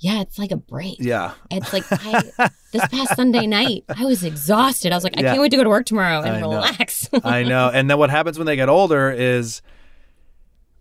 Yeah, 0.00 0.20
it's 0.20 0.38
like 0.38 0.52
a 0.52 0.56
break. 0.56 0.96
Yeah. 1.00 1.32
It's 1.50 1.72
like 1.72 1.84
I, 1.90 2.50
this 2.72 2.86
past 2.88 3.16
Sunday 3.16 3.46
night, 3.58 3.84
I 3.88 4.04
was 4.04 4.22
exhausted. 4.24 4.92
I 4.92 4.96
was 4.96 5.02
like, 5.04 5.16
I 5.18 5.22
Yeah. 5.22 5.30
can't 5.30 5.40
wait 5.42 5.50
to 5.50 5.56
go 5.56 5.64
to 5.64 5.70
work 5.70 5.86
tomorrow 5.86 6.20
and 6.20 6.36
I 6.36 6.40
relax. 6.40 7.08
I 7.24 7.42
know. 7.42 7.68
And 7.72 7.90
then 7.90 7.98
what 7.98 8.10
happens 8.10 8.38
when 8.38 8.46
they 8.46 8.54
get 8.56 8.68
older 8.68 9.10
is 9.10 9.60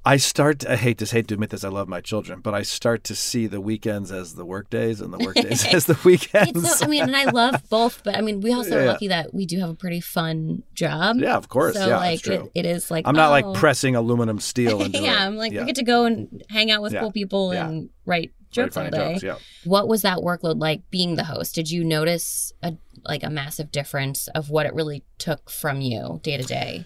I 0.07 0.15
start 0.15 0.65
I 0.65 0.77
hate 0.77 0.99
this, 0.99 1.11
hate 1.11 1.27
to 1.27 1.33
admit 1.33 1.49
this, 1.49 1.65
I 1.65 1.67
love 1.67 1.89
my 1.89 1.99
children, 1.99 2.39
but 2.39 2.53
I 2.53 2.61
start 2.61 3.03
to 3.05 3.15
see 3.15 3.45
the 3.45 3.59
weekends 3.59 4.09
as 4.09 4.35
the 4.35 4.45
work 4.45 4.69
days 4.69 5.01
and 5.01 5.11
the 5.11 5.17
work 5.17 5.35
days 5.35 5.65
as 5.73 5.85
the 5.85 5.99
weekends. 6.05 6.77
So, 6.77 6.85
I 6.85 6.87
mean, 6.87 7.03
and 7.03 7.15
I 7.15 7.25
love 7.25 7.61
both, 7.69 8.03
but 8.05 8.15
I 8.15 8.21
mean, 8.21 8.39
we 8.39 8.53
also 8.53 8.77
are 8.77 8.83
Yeah. 8.83 8.91
lucky 8.93 9.09
that 9.09 9.33
we 9.33 9.45
do 9.45 9.59
have 9.59 9.69
a 9.69 9.75
pretty 9.75 9.99
fun 9.99 10.63
job. 10.73 11.17
Yeah, 11.17 11.35
of 11.35 11.49
course. 11.49 11.75
So 11.75 11.87
Yeah, 11.87 11.97
like. 11.97 12.25
It, 12.25 12.49
it 12.55 12.65
is 12.65 12.89
like 12.89 13.05
I'm 13.05 13.15
not 13.15 13.27
oh. 13.27 13.31
like 13.49 13.59
pressing 13.59 13.97
aluminum 13.97 14.39
steel 14.39 14.81
into 14.85 14.99
yeah, 14.99 15.23
it. 15.23 15.27
I'm 15.27 15.35
like 15.35 15.51
Yeah. 15.51 15.61
we 15.61 15.65
get 15.67 15.75
to 15.75 15.83
go 15.83 16.05
and 16.05 16.41
hang 16.49 16.71
out 16.71 16.81
with 16.81 16.97
cool 16.97 17.11
people 17.11 17.51
and 17.51 17.89
write 18.05 18.31
jokes 18.49 18.77
all 18.77 18.89
day. 18.89 19.13
jokes, 19.15 19.23
yeah. 19.23 19.35
What 19.65 19.89
was 19.89 20.03
that 20.03 20.19
workload 20.19 20.61
like 20.61 20.89
being 20.89 21.15
the 21.15 21.25
host? 21.25 21.53
Did 21.53 21.69
you 21.69 21.83
notice 21.83 22.53
a 22.63 22.75
like 23.03 23.23
a 23.23 23.29
massive 23.29 23.73
difference 23.73 24.29
of 24.29 24.49
what 24.49 24.65
it 24.65 24.73
really 24.73 25.03
took 25.17 25.49
from 25.49 25.81
you 25.81 26.21
day 26.23 26.37
to 26.37 26.43
day? 26.43 26.85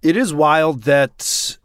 it 0.00 0.16
is 0.16 0.32
wild 0.32 0.84
that 0.84 1.18
th- 1.18 1.58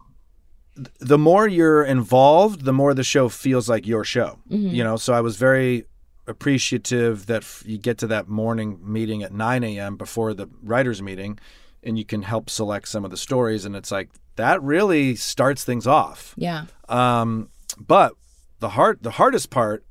the 1.00 1.18
more 1.18 1.46
you're 1.46 1.84
involved, 1.84 2.64
the 2.64 2.72
more 2.72 2.94
the 2.94 3.04
show 3.04 3.28
feels 3.28 3.68
like 3.68 3.86
your 3.86 4.04
show. 4.04 4.38
Mhm. 4.50 4.72
You 4.72 4.82
know, 4.84 4.96
so 4.96 5.12
I 5.12 5.20
was 5.20 5.36
very 5.36 5.84
appreciative 6.26 7.26
that 7.26 7.42
f- 7.42 7.62
you 7.66 7.78
get 7.78 7.96
to 7.98 8.06
that 8.08 8.28
morning 8.28 8.78
meeting 8.82 9.22
at 9.22 9.32
9 9.32 9.64
a.m. 9.64 9.96
before 9.96 10.34
the 10.34 10.48
writers' 10.62 11.00
meeting, 11.00 11.38
and 11.82 11.96
you 11.98 12.04
can 12.04 12.22
help 12.22 12.50
select 12.50 12.88
some 12.88 13.04
of 13.04 13.10
the 13.10 13.16
stories, 13.16 13.64
and 13.64 13.74
it's 13.76 13.90
like 13.90 14.10
that 14.36 14.62
really 14.62 15.14
starts 15.14 15.64
things 15.64 15.86
off. 15.86 16.34
Yeah. 16.36 16.64
Um, 16.88 17.48
but 17.78 18.12
the 18.60 18.70
hard, 18.70 19.02
the 19.02 19.12
hardest 19.12 19.50
part 19.50 19.84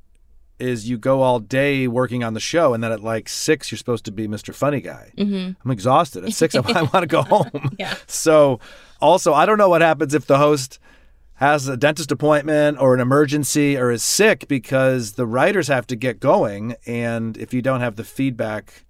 is 0.58 0.88
you 0.88 0.96
go 0.98 1.22
all 1.22 1.40
day 1.40 1.88
working 1.88 2.22
on 2.22 2.34
the 2.34 2.40
show, 2.40 2.74
and 2.74 2.82
then 2.84 2.92
at 2.92 3.02
like 3.02 3.28
six, 3.28 3.70
you're 3.72 3.78
supposed 3.78 4.04
to 4.04 4.12
be 4.12 4.28
Mr. 4.28 4.54
Funny 4.54 4.80
Guy. 4.80 5.10
Mhm. 5.18 5.56
I'm 5.64 5.70
exhausted. 5.70 6.24
At 6.24 6.32
six, 6.32 6.54
I 6.54 6.60
want 6.82 6.92
to 6.92 7.06
go 7.06 7.22
home. 7.22 7.70
Yeah. 7.78 7.94
So, 8.06 8.60
also, 9.00 9.34
I 9.34 9.46
don't 9.46 9.58
know 9.58 9.68
what 9.68 9.80
happens 9.82 10.14
if 10.14 10.26
the 10.26 10.38
host 10.38 10.78
has 11.38 11.66
a 11.66 11.76
dentist 11.76 12.12
appointment 12.12 12.78
or 12.80 12.94
an 12.94 13.00
emergency 13.00 13.76
or 13.76 13.90
is 13.90 14.04
sick 14.04 14.46
because 14.46 15.12
the 15.12 15.26
writers 15.26 15.66
have 15.66 15.86
to 15.88 15.96
get 15.96 16.20
going, 16.20 16.76
and 16.86 17.36
if 17.36 17.52
you 17.52 17.60
don't 17.60 17.80
have 17.80 17.96
the 17.96 18.04
feedback, 18.04 18.84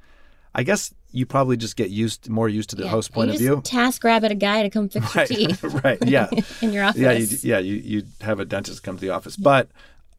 I 0.55 0.63
guess 0.63 0.93
you 1.11 1.25
probably 1.25 1.57
just 1.57 1.77
get 1.77 1.91
used 1.91 2.29
more 2.29 2.49
used 2.49 2.69
to 2.71 2.77
the 2.77 2.89
host 2.89 3.13
point 3.13 3.31
of 3.31 3.39
view. 3.39 3.61
task 3.65 4.03
rabbit 4.05 4.33
a 4.33 4.35
guy 4.35 4.63
to 4.65 4.69
come 4.69 4.89
fix 4.89 5.15
Right, 5.17 5.31
your 5.31 5.49
teeth. 5.49 5.65
right, 5.85 5.99
yeah. 6.07 6.29
in 6.61 6.73
your 6.73 6.85
office. 6.85 7.01
Yeah, 7.01 7.13
you, 7.13 7.27
yeah, 7.43 7.59
you 7.61 7.75
you 7.77 8.03
have 8.21 8.39
a 8.41 8.45
dentist 8.45 8.83
come 8.83 8.97
to 8.97 9.01
the 9.01 9.11
office, 9.11 9.37
but 9.37 9.69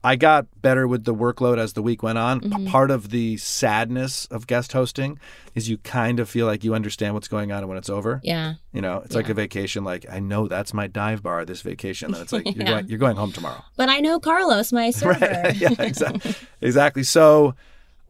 I 0.06 0.14
got 0.14 0.46
better 0.62 0.86
with 0.86 1.02
the 1.04 1.14
workload 1.14 1.58
as 1.58 1.72
the 1.72 1.82
week 1.82 2.00
went 2.00 2.16
on. 2.16 2.40
Mhm. 2.40 2.68
Part 2.70 2.92
of 2.92 3.10
the 3.10 3.36
sadness 3.38 4.26
of 4.26 4.46
guest 4.46 4.72
hosting 4.72 5.18
is 5.56 5.68
you 5.68 5.78
kind 5.78 6.20
of 6.20 6.28
feel 6.28 6.46
like 6.46 6.62
you 6.62 6.74
understand 6.74 7.14
what's 7.14 7.26
going 7.26 7.50
on 7.50 7.58
and 7.58 7.68
when 7.68 7.76
it's 7.76 7.90
over. 7.90 8.20
Yeah. 8.22 8.54
you 8.72 8.80
know, 8.80 9.02
it's 9.04 9.16
like 9.16 9.28
a 9.28 9.34
vacation. 9.34 9.82
Like 9.82 10.06
I 10.10 10.20
know 10.20 10.46
that's 10.46 10.72
my 10.72 10.86
dive 10.86 11.22
bar 11.24 11.44
this 11.44 11.60
vacation, 11.62 12.14
and 12.14 12.22
it's 12.22 12.32
like 12.32 12.44
you're 12.56 12.64
going 12.64 12.86
you're 12.88 12.98
going 13.00 13.16
home 13.16 13.32
tomorrow. 13.32 13.64
But 13.76 13.88
I 13.88 13.98
know 13.98 14.20
Carlos, 14.20 14.70
my 14.72 14.90
server. 15.00 15.18
Right. 15.26 15.56
yeah, 15.64 15.74
exactly. 15.78 16.34
exactly. 16.60 17.02
So 17.02 17.54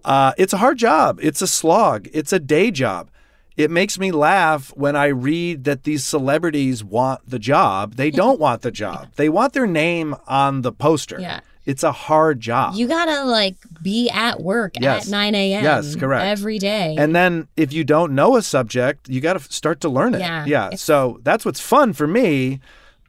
uh, 0.05 0.33
it's 0.37 0.53
a 0.53 0.59
hard 0.59 0.77
job. 0.77 1.19
It's 1.23 1.41
a 1.41 1.47
slog. 1.47 2.09
It's 2.13 2.33
a 2.33 2.39
day 2.39 2.71
job. 2.71 3.09
It 3.57 3.71
makes 3.71 3.99
me 3.99 4.13
laugh 4.13 4.69
when 4.77 4.97
I 4.97 5.07
read 5.07 5.65
that 5.65 5.85
these 5.85 6.05
celebrities 6.05 6.85
want 6.85 7.21
the 7.27 7.39
job. 7.39 7.95
They 7.95 8.11
don't 8.11 8.39
want 8.39 8.61
the 8.61 8.71
job. 8.71 9.09
They 9.17 9.31
want 9.31 9.55
their 9.55 9.67
name 9.67 10.15
on 10.29 10.61
the 10.61 10.73
poster. 10.73 11.19
Yeah. 11.19 11.41
It's 11.67 11.83
a 11.83 11.91
hard 11.93 12.41
job. 12.41 12.75
You 12.77 12.87
gotta 12.87 13.25
like 13.25 13.57
be 13.83 14.09
at 14.11 14.41
work 14.41 14.75
Yes. 14.81 15.07
at 15.07 15.11
9 15.11 15.35
a.m. 15.35 15.65
Yes, 15.65 15.97
correct. 15.97 16.25
Every 16.25 16.59
day. 16.61 16.95
And 16.97 17.15
then 17.15 17.49
if 17.57 17.73
you 17.73 17.83
don't 17.85 18.15
know 18.15 18.37
a 18.37 18.43
subject, 18.43 19.09
you 19.09 19.21
got 19.21 19.33
to 19.35 19.41
start 19.53 19.81
to 19.81 19.89
learn 19.89 20.15
it. 20.15 20.21
Yeah, 20.21 20.45
Yeah. 20.47 20.71
So 20.77 21.19
that's 21.25 21.45
what's 21.45 21.61
fun 21.61 21.93
for 21.93 22.07
me, 22.07 22.61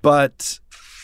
but 0.02 0.60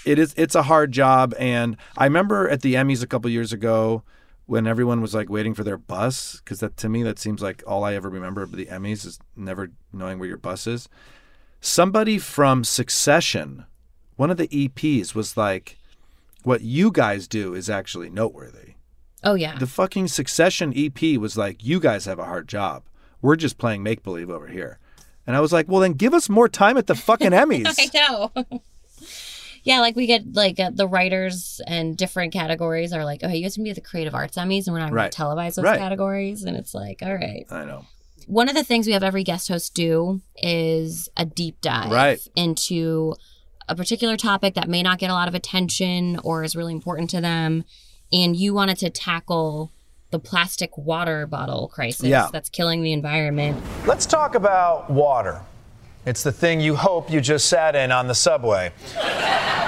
it 0.05 0.17
is 0.19 0.33
it's 0.35 0.55
a 0.55 0.63
hard 0.63 0.91
job 0.91 1.33
and 1.39 1.77
I 1.97 2.05
remember 2.05 2.49
at 2.49 2.61
the 2.63 2.73
Emmys 2.73 3.01
a 3.03 3.07
couple 3.07 3.29
years 3.29 3.53
ago 3.53 4.03
when 4.47 4.67
everyone 4.67 4.99
was 4.99 5.13
like 5.13 5.29
waiting 5.29 5.53
for 5.53 5.63
their 5.63 5.77
bus 5.77 6.41
cuz 6.45 6.59
that 6.59 6.75
to 6.77 6.89
me 6.89 7.03
that 7.03 7.19
seems 7.19 7.41
like 7.41 7.63
all 7.65 7.83
I 7.85 7.93
ever 7.93 8.09
remember 8.09 8.41
of 8.41 8.51
the 8.51 8.65
Emmys 8.65 9.05
is 9.05 9.19
never 9.37 9.69
knowing 9.93 10.19
where 10.19 10.27
your 10.27 10.37
bus 10.37 10.67
is. 10.67 10.89
Somebody 11.61 12.17
from 12.17 12.63
Succession, 12.63 13.63
one 14.17 14.29
of 14.29 14.37
the 14.37 14.47
EPs 14.49 15.15
was 15.15 15.37
like 15.37 15.77
what 16.43 16.61
you 16.61 16.91
guys 16.91 17.27
do 17.27 17.53
is 17.53 17.69
actually 17.69 18.09
noteworthy. 18.09 18.73
oh 19.23 19.35
yeah. 19.35 19.57
The 19.57 19.67
fucking 19.67 20.07
Succession 20.09 20.73
EP 20.75 21.17
was 21.17 21.37
like, 21.37 21.63
you 21.63 21.79
guys 21.79 22.05
have 22.05 22.19
a 22.19 22.25
hard 22.25 22.47
job. 22.47 22.83
We're 23.21 23.35
just 23.37 23.57
playing 23.57 23.83
make 23.83 24.03
believe 24.03 24.29
over 24.29 24.47
here. 24.47 24.79
And 25.25 25.35
I 25.35 25.39
was 25.39 25.53
like, 25.53 25.67
well, 25.69 25.79
then 25.79 25.93
give 25.93 26.13
us 26.13 26.27
more 26.27 26.49
time 26.49 26.75
at 26.77 26.87
the 26.87 26.95
fucking 26.95 27.31
Emmys. 27.43 27.73
I 27.79 27.89
know. 27.93 28.31
yeah, 29.63 29.79
like 29.79 29.95
we 29.95 30.05
get 30.05 30.33
like 30.33 30.59
uh, 30.59 30.71
the 30.73 30.87
writers 30.87 31.61
and 31.65 31.95
different 31.97 32.33
categories 32.33 32.91
are 32.91 33.05
like, 33.05 33.23
okay, 33.23 33.37
you 33.37 33.43
guys 33.43 33.55
can 33.55 33.63
be 33.63 33.69
at 33.69 33.75
the 33.77 33.81
creative 33.81 34.13
arts 34.13 34.35
Emmys, 34.37 34.67
and 34.67 34.73
we're 34.73 34.79
not 34.79 34.89
going 34.89 34.95
Right. 34.95 35.11
to 35.11 35.17
televise 35.21 35.55
those 35.55 35.63
Right. 35.63 35.79
categories. 35.79 36.43
And 36.43 36.57
it's 36.57 36.73
like, 36.73 37.01
all 37.01 37.13
right. 37.15 37.45
I 37.49 37.63
know. 37.63 37.85
One 38.27 38.49
of 38.49 38.55
the 38.55 38.63
things 38.63 38.87
we 38.87 38.93
have 38.93 39.03
every 39.03 39.23
guest 39.23 39.47
host 39.47 39.73
do 39.73 40.21
is 40.41 41.07
a 41.15 41.25
deep 41.25 41.61
dive 41.61 41.91
Right. 41.91 42.19
into 42.35 43.15
a 43.73 43.75
particular 43.75 44.15
topic 44.15 44.53
that 44.53 44.69
may 44.69 44.83
not 44.83 44.99
get 44.99 45.09
a 45.09 45.13
lot 45.13 45.27
of 45.27 45.33
attention 45.33 46.19
or 46.23 46.43
is 46.43 46.55
really 46.55 46.71
important 46.73 47.09
to 47.09 47.19
them. 47.19 47.63
And 48.11 48.35
you 48.35 48.53
wanted 48.53 48.77
to 48.77 48.91
tackle 48.91 49.71
the 50.11 50.19
plastic 50.19 50.77
water 50.77 51.25
bottle 51.25 51.67
crisis 51.69 52.05
Yeah. 52.05 52.29
that's 52.31 52.49
killing 52.49 52.83
the 52.83 52.93
environment. 52.93 53.59
Let's 53.87 54.05
talk 54.05 54.35
about 54.35 54.91
water. 54.91 55.41
It's 56.05 56.21
the 56.21 56.31
thing 56.31 56.61
you 56.61 56.75
hope 56.75 57.09
you 57.11 57.19
just 57.19 57.47
sat 57.47 57.75
in 57.75 57.91
on 57.91 58.07
the 58.07 58.13
subway. 58.13 58.71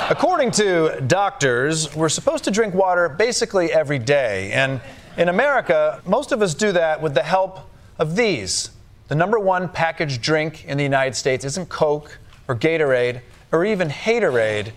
According 0.07 0.51
to 0.51 1.01
doctors, 1.07 1.95
we're 1.95 2.09
supposed 2.09 2.43
to 2.43 2.51
drink 2.51 2.75
water 2.75 3.09
basically 3.09 3.73
every 3.73 3.97
day. 3.97 4.51
And 4.51 4.81
in 5.17 5.29
America, 5.29 5.99
most 6.05 6.31
of 6.31 6.43
us 6.43 6.53
do 6.53 6.71
that 6.73 7.01
with 7.01 7.15
the 7.15 7.23
help 7.23 7.59
of 7.97 8.15
these. 8.15 8.69
The 9.07 9.15
number 9.15 9.39
one 9.39 9.67
packaged 9.67 10.21
drink 10.21 10.63
in 10.65 10.77
the 10.77 10.83
United 10.83 11.15
States 11.15 11.43
isn't 11.43 11.69
Coke 11.69 12.19
or 12.47 12.55
Gatorade 12.55 13.21
or 13.55 13.65
even 13.65 13.89
Haterade, 13.89 14.71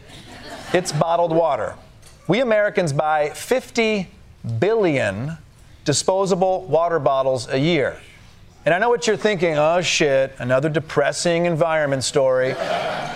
it's 0.72 0.92
bottled 0.92 1.32
water. 1.32 1.74
We 2.28 2.40
Americans 2.40 2.92
buy 2.92 3.30
50 3.30 4.08
billion 4.60 5.36
disposable 5.84 6.64
water 6.66 7.00
bottles 7.00 7.48
a 7.48 7.58
year. 7.58 7.98
And 8.64 8.72
I 8.72 8.78
know 8.78 8.88
what 8.88 9.06
you're 9.06 9.16
thinking 9.16 9.56
oh 9.56 9.80
shit, 9.80 10.32
another 10.38 10.68
depressing 10.68 11.46
environment 11.46 12.04
story. 12.04 12.54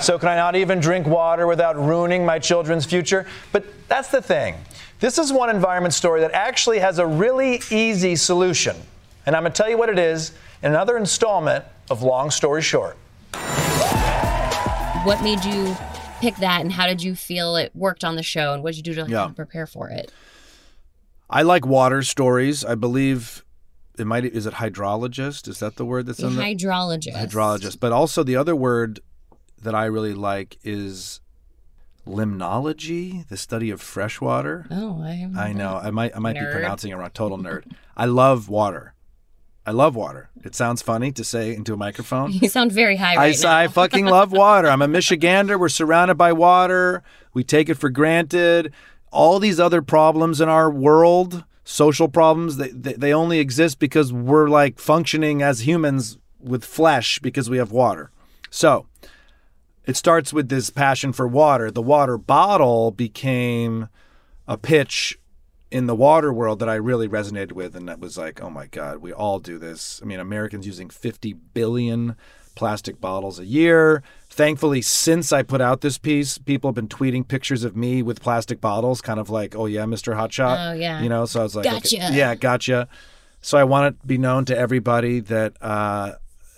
So, 0.01 0.19
can 0.19 0.29
I 0.29 0.37
not 0.37 0.57
even 0.57 0.81
drink 0.81 1.07
water 1.07 1.47
without 1.47 1.77
ruining 1.77 2.27
my 2.27 2.39
children's 2.39 2.85
future? 2.85 3.27
But 3.53 3.65
that's 3.89 4.09
the 4.09 4.23
thing. 4.23 4.57
This 4.99 5.19
is 5.19 5.33
one 5.33 5.51
environment 5.51 5.95
story 5.95 6.23
that 6.23 6.33
actually 6.33 6.79
has 6.81 6.99
a 6.99 7.07
really 7.07 7.61
easy 7.71 8.17
solution. 8.17 8.77
And 9.27 9.37
I'm 9.37 9.43
going 9.43 9.53
to 9.53 9.57
tell 9.57 9.71
you 9.71 9.79
what 9.79 9.91
it 9.91 9.99
is 9.99 10.33
in 10.63 10.71
another 10.71 10.97
installment 10.97 11.65
of 11.91 12.03
Long 12.03 12.31
Story 12.31 12.63
Short. 12.63 12.97
What 15.05 15.21
made 15.23 15.45
you 15.45 15.77
pick 16.21 16.37
that, 16.37 16.61
and 16.61 16.71
how 16.71 16.87
did 16.87 17.03
you 17.03 17.17
feel 17.17 17.57
it 17.57 17.75
worked 17.75 18.05
on 18.05 18.15
the 18.15 18.23
show, 18.23 18.53
and 18.55 18.63
what 18.63 18.71
did 18.75 18.77
you 18.77 18.83
do 18.85 18.95
to 18.95 19.03
like, 19.03 19.11
Yeah. 19.11 19.29
prepare 19.35 19.67
for 19.67 19.89
it? 19.89 20.13
I 21.29 21.43
like 21.43 21.67
water 21.67 22.03
stories. 22.03 22.65
I 22.65 22.77
believe 22.77 23.45
it 23.99 24.07
might 24.07 24.25
is 24.25 24.47
it 24.47 24.55
hydrologist? 24.55 25.49
Is 25.49 25.59
that 25.59 25.75
the 25.77 25.85
word 25.85 26.07
that's 26.07 26.21
in 26.21 26.37
the 26.37 26.43
hydrologist. 26.43 27.15
hydrologist? 27.17 27.81
But 27.81 27.91
also 27.91 28.23
the 28.23 28.37
other 28.37 28.55
word 28.55 29.01
that 29.61 29.75
I 29.75 29.87
really 29.87 30.15
like 30.15 30.59
is 30.63 31.21
limnology, 32.07 33.27
the 33.29 33.37
study 33.37 33.71
of 33.71 33.81
fresh 33.81 34.21
water. 34.21 34.67
Oh, 34.71 35.03
I, 35.03 35.29
I 35.37 35.53
know. 35.53 35.81
I 35.83 35.91
might 35.91 36.15
I 36.15 36.21
might 36.21 36.37
Nerd. 36.37 36.47
be 36.49 36.53
pronouncing 36.53 36.93
it 36.93 36.97
wrong. 36.97 37.11
Total 37.13 37.39
nerd. 37.47 37.65
I 37.97 38.07
love 38.07 38.49
water. 38.49 38.95
I 39.65 39.71
love 39.71 39.95
water. 39.95 40.29
It 40.45 40.55
sounds 40.55 40.83
funny 40.83 41.13
to 41.13 41.23
say 41.23 41.55
into 41.55 41.73
a 41.73 41.77
microphone. 41.77 42.33
You 42.43 42.49
sound 42.49 42.73
very 42.73 42.97
high 42.97 43.15
I, 43.15 43.29
right 43.29 43.39
now. 43.43 43.57
I 43.57 43.69
fucking 43.81 44.07
love 44.07 44.33
water. 44.33 44.69
I'm 44.69 44.83
a 44.83 44.89
Michigander. 44.89 45.59
We're 45.59 45.69
surrounded 45.69 46.17
by 46.17 46.33
water. 46.33 47.03
We 47.33 47.45
take 47.45 47.69
it 47.69 47.75
for 47.75 47.89
granted. 47.89 48.73
All 49.13 49.39
these 49.39 49.61
other 49.61 49.83
problems 49.83 50.41
in 50.41 50.49
our 50.49 50.71
world, 50.71 51.45
social 51.65 52.09
problems, 52.09 52.57
they, 52.57 52.71
they, 52.71 52.95
they 52.95 53.15
only 53.15 53.39
exist 53.39 53.79
because 53.79 54.13
we're 54.13 54.49
like 54.49 54.81
functioning 54.81 55.43
as 55.43 55.67
humans 55.67 56.19
with 56.41 56.65
flesh 56.65 57.19
because 57.21 57.49
we 57.49 57.59
have 57.59 57.71
water. 57.71 58.11
So 58.51 58.87
it 59.85 59.97
starts 59.97 60.33
with 60.33 60.49
this 60.49 60.71
passion 60.71 61.13
for 61.13 61.29
water. 61.29 61.71
The 61.71 61.83
water 61.83 62.19
bottle 62.19 62.91
became 62.91 63.89
a 64.49 64.57
pitch 64.57 65.19
in 65.73 65.87
the 65.87 65.95
water 65.95 66.33
world 66.33 66.59
that 66.59 66.69
I 66.69 66.75
really 66.75 67.09
resonated 67.09 67.53
with, 67.53 67.75
and 67.75 67.89
that 67.89 67.99
was 67.99 68.19
like, 68.19 68.43
oh 68.43 68.51
my 68.51 68.67
God, 68.67 68.99
we 68.99 69.13
all 69.13 69.39
do 69.39 69.59
this. 69.59 70.01
I 70.03 70.07
mean, 70.07 70.21
Americans 70.21 70.67
using 70.67 70.91
50 70.91 71.33
billion 71.33 72.15
plastic 72.55 73.01
bottles 73.01 73.39
a 73.39 73.47
year. 73.47 74.03
Thankfully, 74.29 74.83
since 74.83 75.33
I 75.33 75.43
put 75.43 75.63
out 75.63 75.81
this 75.81 75.97
piece, 75.97 76.37
people 76.37 76.69
have 76.69 76.75
been 76.75 76.89
tweeting 76.89 77.27
pictures 77.27 77.65
of 77.65 77.75
me 77.75 78.03
with 78.03 78.21
plastic 78.21 78.61
bottles, 78.61 79.01
kind 79.01 79.19
of 79.19 79.31
like, 79.31 79.57
oh 79.57 79.65
yeah, 79.65 79.85
Mr. 79.85 80.15
Hotshot. 80.15 80.73
Oh, 80.73 80.75
yeah. 80.75 81.01
You 81.01 81.09
know, 81.09 81.25
so 81.25 81.41
I 81.41 81.43
was 81.43 81.57
like, 81.57 81.67
okay, 81.67 81.97
yeah, 82.13 82.35
gotcha. 82.35 82.87
So 83.41 83.57
I 83.57 83.65
want 83.65 83.95
it 83.95 84.01
to 84.03 84.07
be 84.07 84.19
known 84.19 84.45
to 84.45 84.57
everybody 84.57 85.21
that, 85.21 85.55
uh, 85.63 86.13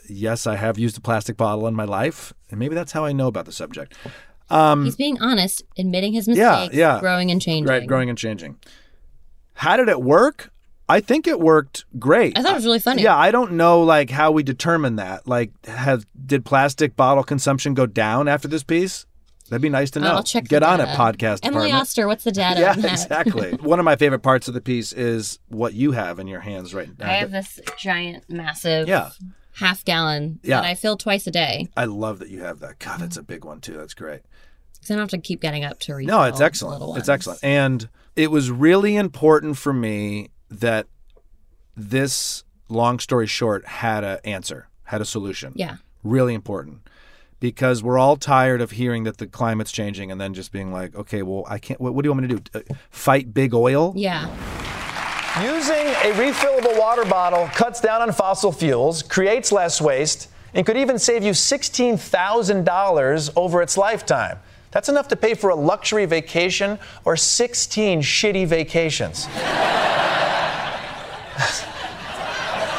yes, 0.09 0.47
I 0.47 0.57
have 0.57 0.77
used 0.77 0.99
a 0.99 1.01
plastic 1.01 1.37
bottle 1.37 1.69
in 1.69 1.75
my 1.75 1.85
life, 1.85 2.33
and 2.51 2.59
maybe 2.59 2.75
that's 2.75 2.91
how 2.91 3.05
I 3.05 3.13
know 3.13 3.29
about 3.29 3.45
the 3.45 3.53
subject. 3.53 3.95
Um, 4.51 4.85
He's 4.85 4.97
being 4.97 5.21
honest, 5.21 5.63
admitting 5.79 6.13
his 6.13 6.27
mistakes, 6.27 6.75
yeah, 6.75 6.95
yeah. 6.95 7.01
growing 7.01 7.31
and 7.31 7.41
changing. 7.41 7.71
Right, 7.71 7.87
growing 7.87 8.11
and 8.11 8.19
changing. 8.19 8.59
How 9.55 9.77
did 9.77 9.89
it 9.89 10.03
work? 10.03 10.51
I 10.89 11.01
think 11.01 11.27
it 11.27 11.41
worked 11.41 11.85
great. 11.99 12.39
I 12.39 12.43
thought 12.43 12.53
it 12.53 12.57
was 12.57 12.67
really 12.67 12.79
funny. 12.79 13.03
Yeah, 13.03 13.17
I 13.17 13.31
don't 13.31 13.53
know 13.53 13.81
like 13.83 14.11
how 14.11 14.31
we 14.33 14.43
determine 14.43 14.97
that. 14.97 15.27
Like, 15.27 15.51
have 15.67 16.05
did 16.27 16.45
plastic 16.45 16.95
bottle 16.97 17.25
consumption 17.25 17.73
go 17.75 17.87
down 17.87 18.29
after 18.29 18.49
this 18.49 18.63
piece? 18.63 19.07
That'd 19.49 19.63
be 19.63 19.69
nice 19.71 19.91
to 19.93 20.01
know. 20.01 20.09
I'll 20.13 20.23
check 20.23 20.45
the 20.45 20.49
Get 20.49 20.63
on 20.63 20.81
it, 20.81 20.89
podcast 20.89 21.41
Emily 21.43 21.69
department. 21.69 21.75
Oster, 21.75 22.07
what's 22.07 22.25
the 22.25 22.33
data? 22.43 22.61
yeah, 22.61 22.73
on 22.73 22.85
exactly. 22.85 23.53
One 23.61 23.79
of 23.79 23.85
my 23.85 23.97
favorite 23.97 24.21
parts 24.23 24.49
of 24.49 24.55
the 24.55 24.61
piece 24.61 24.93
is 24.93 25.39
what 25.49 25.75
you 25.75 25.93
have 25.93 26.19
in 26.19 26.27
your 26.27 26.41
hands 26.41 26.75
right 26.75 26.89
now. 26.99 27.09
I 27.09 27.15
have 27.15 27.31
this 27.31 27.61
giant, 27.79 28.25
massive, 28.29 28.89
Yeah. 28.89 29.11
half 29.53 29.85
gallon 29.85 30.41
Yeah. 30.43 30.61
that 30.63 30.67
I 30.67 30.75
fill 30.75 30.97
twice 30.97 31.27
a 31.27 31.31
day 31.31 31.69
I 31.77 31.85
love 31.85 32.19
that 32.21 32.29
you 32.31 32.43
have 32.43 32.61
that. 32.61 32.79
God, 32.79 33.01
that's 33.01 33.17
a 33.19 33.23
big 33.23 33.45
one 33.45 33.61
too. 33.61 33.75
That's 33.77 33.95
great. 33.95 34.21
because 34.75 34.91
I 34.91 34.95
don't 34.95 35.03
have 35.03 35.11
to 35.11 35.19
keep 35.19 35.41
getting 35.41 35.65
up 35.65 35.79
to 35.81 35.95
refill. 35.95 36.15
No, 36.17 36.23
it's 36.25 36.41
excellent. 36.41 36.99
It's 36.99 37.09
excellent. 37.11 37.41
And 37.43 37.89
it 38.17 38.31
was 38.31 38.51
really 38.51 38.97
important 38.97 39.57
for 39.57 39.73
me 39.73 40.31
that 40.51 40.87
this 41.77 42.45
long 42.69 42.99
story 42.99 43.27
short 43.27 43.67
had 43.67 44.05
an 44.05 44.19
answer, 44.25 44.69
had 44.85 45.01
a 45.01 45.05
solution. 45.05 45.53
Yeah. 45.57 45.77
Really 46.03 46.35
important. 46.35 46.89
Because 47.41 47.83
we're 47.83 47.99
all 47.99 48.17
tired 48.17 48.61
of 48.61 48.71
hearing 48.73 49.05
that 49.05 49.19
the 49.19 49.27
climate's 49.27 49.73
changing 49.73 50.11
and 50.11 50.21
then 50.21 50.33
just 50.35 50.53
being 50.53 50.73
like, 50.73 50.95
okay, 50.95 51.23
well, 51.23 51.45
I 51.49 51.59
can't, 51.59 51.81
what, 51.81 51.95
what 51.95 52.03
do 52.03 52.07
you 52.07 52.13
want 52.13 52.23
me 52.23 52.29
to 52.29 52.41
do? 52.41 52.61
Uh, 52.61 52.63
fight 52.91 53.35
big 53.35 53.53
oil? 53.53 53.93
Yeah. 53.97 54.29
Using 55.43 55.75
a 55.75 56.13
refillable 56.15 56.79
water 56.79 57.05
bottle 57.05 57.49
cuts 57.49 57.81
down 57.81 58.01
on 58.01 58.13
fossil 58.13 58.53
fuels, 58.53 59.03
creates 59.03 59.51
less 59.51 59.81
waste, 59.81 60.29
and 60.55 60.65
could 60.65 60.77
even 60.77 60.99
save 60.99 61.25
you 61.25 61.33
$16,000 61.33 63.31
over 63.35 63.61
its 63.61 63.77
lifetime. 63.77 64.39
That's 64.75 64.89
enough 64.89 65.07
to 65.09 65.17
pay 65.17 65.35
for 65.35 65.51
a 65.51 65.55
luxury 65.55 66.05
vacation 66.05 66.81
or 67.05 67.17
16 67.17 68.03
shitty 68.03 68.45
vacations. 68.45 69.29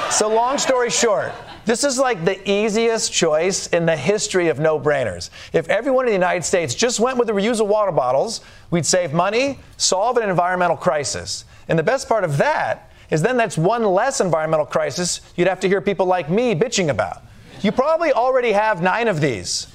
so, 0.13 0.27
long 0.27 0.57
story 0.57 0.89
short, 0.89 1.31
this 1.63 1.85
is 1.85 1.97
like 1.97 2.25
the 2.25 2.37
easiest 2.49 3.13
choice 3.13 3.67
in 3.67 3.85
the 3.85 3.95
history 3.95 4.49
of 4.49 4.59
no 4.59 4.77
brainers. 4.77 5.29
If 5.53 5.69
everyone 5.69 6.03
in 6.05 6.09
the 6.09 6.17
United 6.17 6.43
States 6.43 6.75
just 6.75 6.99
went 6.99 7.17
with 7.17 7.27
the 7.27 7.33
reusable 7.33 7.67
water 7.67 7.93
bottles, 7.93 8.41
we'd 8.71 8.85
save 8.85 9.13
money, 9.13 9.57
solve 9.77 10.17
an 10.17 10.29
environmental 10.29 10.75
crisis. 10.75 11.45
And 11.69 11.79
the 11.79 11.83
best 11.83 12.09
part 12.09 12.25
of 12.25 12.35
that 12.37 12.91
is 13.09 13.21
then 13.21 13.37
that's 13.37 13.57
one 13.57 13.85
less 13.85 14.19
environmental 14.19 14.65
crisis 14.65 15.21
you'd 15.37 15.47
have 15.47 15.61
to 15.61 15.69
hear 15.69 15.79
people 15.79 16.07
like 16.07 16.29
me 16.29 16.55
bitching 16.55 16.89
about. 16.89 17.23
You 17.61 17.71
probably 17.71 18.11
already 18.11 18.51
have 18.51 18.81
nine 18.81 19.07
of 19.07 19.21
these. 19.21 19.67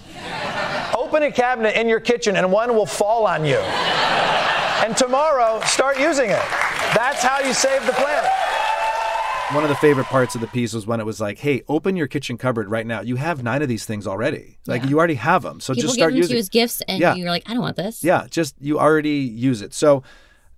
Open 1.10 1.24
a 1.24 1.32
cabinet 1.32 1.74
in 1.74 1.88
your 1.88 1.98
kitchen 1.98 2.36
and 2.36 2.52
one 2.52 2.72
will 2.76 2.86
fall 2.86 3.26
on 3.26 3.44
you. 3.44 3.56
And 3.56 4.96
tomorrow, 4.96 5.60
start 5.64 5.98
using 5.98 6.30
it. 6.30 6.40
That's 6.94 7.20
how 7.20 7.40
you 7.40 7.52
save 7.52 7.84
the 7.84 7.90
planet. 7.94 8.30
One 9.52 9.64
of 9.64 9.70
the 9.70 9.74
favorite 9.74 10.06
parts 10.06 10.36
of 10.36 10.40
the 10.40 10.46
piece 10.46 10.72
was 10.72 10.86
when 10.86 11.00
it 11.00 11.04
was 11.04 11.20
like, 11.20 11.40
hey, 11.40 11.62
open 11.66 11.96
your 11.96 12.06
kitchen 12.06 12.38
cupboard 12.38 12.70
right 12.70 12.86
now. 12.86 13.00
You 13.00 13.16
have 13.16 13.42
nine 13.42 13.60
of 13.60 13.68
these 13.68 13.84
things 13.84 14.06
already. 14.06 14.58
Like, 14.68 14.84
Yeah. 14.84 14.88
you 14.90 14.98
already 14.98 15.14
have 15.16 15.42
them. 15.42 15.58
So 15.58 15.74
People 15.74 15.82
just 15.88 15.96
give 15.96 16.00
start 16.02 16.12
them 16.12 16.18
using 16.18 16.28
to 16.28 16.34
you 16.36 16.38
as 16.38 16.48
gifts, 16.48 16.80
and 16.86 17.00
Yeah. 17.00 17.16
you're 17.16 17.28
like, 17.28 17.42
I 17.50 17.54
don't 17.54 17.62
want 17.62 17.76
this. 17.76 18.04
Yeah, 18.04 18.28
just 18.30 18.54
you 18.60 18.78
already 18.78 19.10
use 19.18 19.62
it. 19.62 19.74
So 19.74 20.04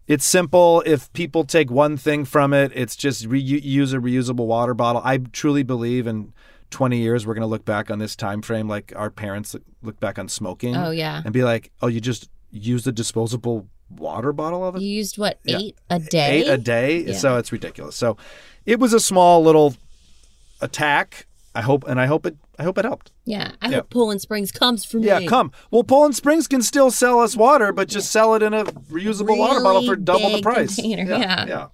it's 0.06 0.26
simple. 0.26 0.82
If 0.84 1.10
people 1.14 1.44
take 1.44 1.70
one 1.70 1.96
thing 1.96 2.26
from 2.26 2.52
it, 2.52 2.72
it's 2.74 2.94
just 2.94 3.24
re- 3.24 3.40
use 3.40 3.94
a 3.94 3.98
reusable 3.98 4.44
water 4.44 4.74
bottle. 4.74 5.00
I 5.02 5.16
truly 5.16 5.62
believe 5.62 6.06
in 6.06 6.34
20 6.72 6.98
years 6.98 7.24
we're 7.26 7.35
going 7.35 7.42
to 7.42 7.46
look 7.46 7.64
back 7.64 7.90
on 7.90 7.98
this 8.00 8.16
time 8.16 8.42
frame 8.42 8.66
like 8.68 8.92
our 8.96 9.11
parents 9.11 9.54
look 9.82 10.00
back 10.00 10.18
on 10.18 10.28
smoking. 10.28 10.76
Oh, 10.76 10.90
yeah. 10.90 11.22
And 11.24 11.32
be 11.32 11.44
like, 11.44 11.70
"Oh, 11.80 11.87
you 11.87 12.00
just 12.00 12.28
used 12.50 12.87
a 12.88 12.92
disposable 12.92 13.68
water 13.90 14.32
bottle 14.32 14.66
of 14.66 14.74
it?" 14.76 14.82
You 14.82 14.88
used 14.88 15.18
what 15.18 15.38
Yeah. 15.44 15.58
eight 15.58 15.78
a 15.90 15.98
day? 16.00 16.40
Eight 16.42 16.48
a 16.48 16.58
day. 16.58 17.04
Yeah. 17.04 17.12
So 17.14 17.37
it's 17.37 17.52
ridiculous. 17.52 17.94
So 17.94 18.16
it 18.66 18.80
was 18.80 18.92
a 18.92 19.00
small 19.00 19.42
little 19.44 19.74
attack. 20.61 21.26
I 21.54 21.61
hope 21.61 21.85
and 21.87 22.00
I 22.00 22.06
hope 22.06 22.24
it 22.26 22.37
I 22.58 22.62
hope 22.64 22.78
it 22.78 22.85
helped. 22.85 23.12
Yeah, 23.24 23.52
I 23.61 23.68
Yeah. 23.68 23.76
hope 23.76 23.90
Poland 23.90 24.20
Springs 24.20 24.52
comes 24.52 24.85
from 24.85 25.02
Yeah, 25.02 25.18
me. 25.18 25.26
come. 25.26 25.52
Well, 25.70 25.82
Poland 25.85 26.14
Springs 26.16 26.46
can 26.46 26.62
still 26.62 26.90
sell 26.90 27.18
us 27.20 27.37
water, 27.37 27.72
but 27.72 27.88
just 27.88 28.11
sell 28.11 28.35
it 28.35 28.42
in 28.42 28.54
a 28.54 28.64
reusable 28.64 29.37
water 29.37 29.61
bottle 29.62 29.82
for 29.82 29.92
Really 29.92 30.04
double 30.04 30.30
the 30.30 30.40
price. 30.42 30.76
container, 30.76 31.04
Yeah, 31.18 31.46
yeah. 31.46 31.66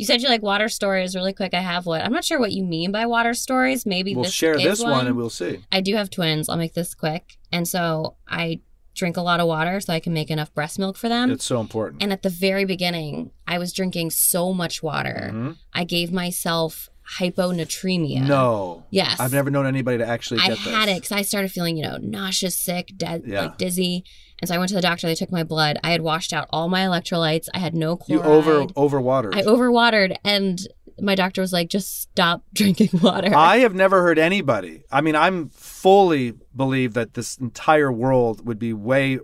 You 0.00 0.06
said 0.06 0.22
you 0.22 0.28
like 0.30 0.40
water 0.42 0.70
stories. 0.70 1.14
Really 1.14 1.34
quick, 1.34 1.52
I 1.52 1.60
have 1.60 1.84
one. 1.84 2.00
I'm 2.00 2.10
not 2.12 2.24
sure 2.24 2.40
what 2.40 2.52
you 2.52 2.64
mean 2.64 2.90
by 2.90 3.04
water 3.04 3.34
stories. 3.34 3.84
Maybe 3.84 4.14
We'll 4.14 4.24
this 4.24 4.32
share 4.32 4.54
is 4.56 4.62
this 4.62 4.82
one 4.82 5.06
and 5.06 5.14
we'll 5.14 5.28
see. 5.28 5.60
I 5.70 5.82
do 5.82 5.94
have 5.94 6.08
twins. 6.08 6.48
I'll 6.48 6.56
make 6.56 6.72
this 6.72 6.94
quick. 6.94 7.36
And 7.52 7.68
so 7.68 8.16
I 8.26 8.60
drink 8.94 9.18
a 9.18 9.20
lot 9.20 9.40
of 9.40 9.46
water 9.46 9.78
so 9.78 9.92
I 9.92 10.00
can 10.00 10.14
make 10.14 10.30
enough 10.30 10.54
breast 10.54 10.78
milk 10.78 10.96
for 10.96 11.10
them. 11.10 11.30
It's 11.30 11.44
so 11.44 11.60
important. 11.60 12.02
And 12.02 12.14
at 12.14 12.22
the 12.22 12.30
very 12.30 12.64
beginning, 12.64 13.30
I 13.46 13.58
was 13.58 13.74
drinking 13.74 14.10
so 14.12 14.54
much 14.54 14.82
water. 14.82 15.30
Mhm. 15.34 15.56
I 15.74 15.84
gave 15.84 16.10
myself 16.10 16.88
hyponatremia. 17.18 18.26
No. 18.26 18.84
Yes. 18.90 19.18
I've 19.20 19.32
never 19.32 19.50
known 19.50 19.66
anybody 19.66 19.98
to 19.98 20.06
actually 20.06 20.40
I 20.40 20.54
had 20.54 20.88
this. 20.88 20.96
it 20.96 21.02
because 21.02 21.12
I 21.12 21.22
started 21.22 21.50
feeling, 21.52 21.76
you 21.76 21.82
know, 21.82 21.98
nauseous, 22.00 22.56
sick, 22.58 22.92
dead, 22.96 23.24
Yeah. 23.26 23.42
like 23.42 23.58
dizzy. 23.58 24.04
And 24.40 24.48
so 24.48 24.54
I 24.54 24.58
went 24.58 24.68
to 24.70 24.74
the 24.74 24.80
doctor. 24.80 25.06
They 25.06 25.14
took 25.14 25.30
my 25.30 25.44
blood. 25.44 25.78
I 25.84 25.90
had 25.90 26.02
washed 26.02 26.32
out 26.32 26.48
all 26.50 26.68
my 26.68 26.80
electrolytes. 26.80 27.48
I 27.54 27.58
had 27.58 27.74
no 27.74 27.96
clue. 27.96 28.16
You 28.16 28.22
chloride. 28.22 28.72
over 28.76 29.00
overwatered. 29.02 29.34
I 29.36 29.42
overwatered, 29.42 30.16
and 30.24 30.60
my 31.00 31.14
doctor 31.14 31.40
was 31.40 31.52
like, 31.52 31.68
"Just 31.68 32.00
stop 32.00 32.42
drinking 32.54 33.00
water." 33.00 33.34
I 33.34 33.58
have 33.58 33.74
never 33.74 34.02
heard 34.02 34.18
anybody. 34.18 34.84
I 34.90 35.00
mean, 35.00 35.16
I'm 35.16 35.50
fully 35.50 36.34
believe 36.54 36.94
that 36.94 37.14
this 37.14 37.36
entire 37.36 37.92
world 37.92 38.46
would 38.46 38.58
be 38.58 38.72
way 38.72 39.18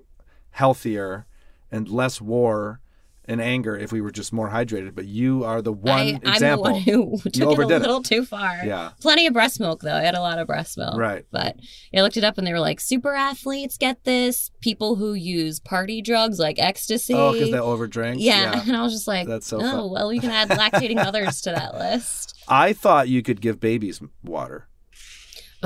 healthier 0.51 1.27
and 1.71 1.89
less 1.89 2.21
war 2.21 2.81
and 3.29 3.41
anger 3.41 3.77
if 3.77 3.93
we 3.93 4.01
were 4.01 4.11
just 4.11 4.33
more 4.33 4.51
hydrated. 4.51 4.95
But 4.95 5.07
you 5.07 5.45
are 5.45 5.63
the 5.63 5.73
one 5.73 5.99
I, 5.99 6.21
I'm 6.25 6.35
example. 6.35 6.65
the 6.65 6.73
one 6.73 6.81
who 6.81 7.19
took 7.31 7.59
it 7.59 7.65
a 7.65 7.79
little 7.79 8.03
too 8.03 8.25
far. 8.25 8.61
Yeah. 8.65 8.91
Plenty 9.01 9.27
of 9.27 9.33
breast 9.33 9.61
milk 9.61 9.83
though. 9.83 9.95
I 9.95 10.03
had 10.03 10.15
a 10.15 10.21
lot 10.21 10.39
of 10.39 10.47
breast 10.47 10.79
milk. 10.79 10.97
Right. 10.97 11.25
But 11.31 11.57
I 11.95 12.03
looked 12.03 12.17
it 12.17 12.25
up 12.25 12.39
and 12.39 12.47
they 12.47 12.53
were 12.53 12.61
like, 12.61 12.81
super 12.81 13.15
athletes 13.15 13.77
get 13.77 14.05
this. 14.05 14.51
People 14.61 14.97
who 14.97 15.15
use 15.15 15.61
party 15.61 16.03
drugs 16.03 16.39
like 16.39 16.59
ecstasy. 16.59 17.15
Oh, 17.15 17.33
because 17.33 17.51
they 17.51 17.59
overdrink. 17.59 18.17
Yeah. 18.19 18.65
And 18.67 18.77
I 18.77 18.83
was 18.83 18.93
just 18.93 19.07
like, 19.07 19.29
That's 19.29 19.47
so 19.47 19.59
oh, 19.59 19.61
fun. 19.61 19.91
well, 19.91 20.13
you 20.13 20.21
can 20.21 20.31
add 20.31 20.49
lactating 20.49 20.97
mothers 20.97 21.41
to 21.43 21.51
that 21.51 21.75
list. 21.75 22.35
I 22.49 22.73
thought 22.73 23.09
you 23.09 23.23
could 23.23 23.41
give 23.41 23.61
babies 23.61 24.01
water. 24.25 24.69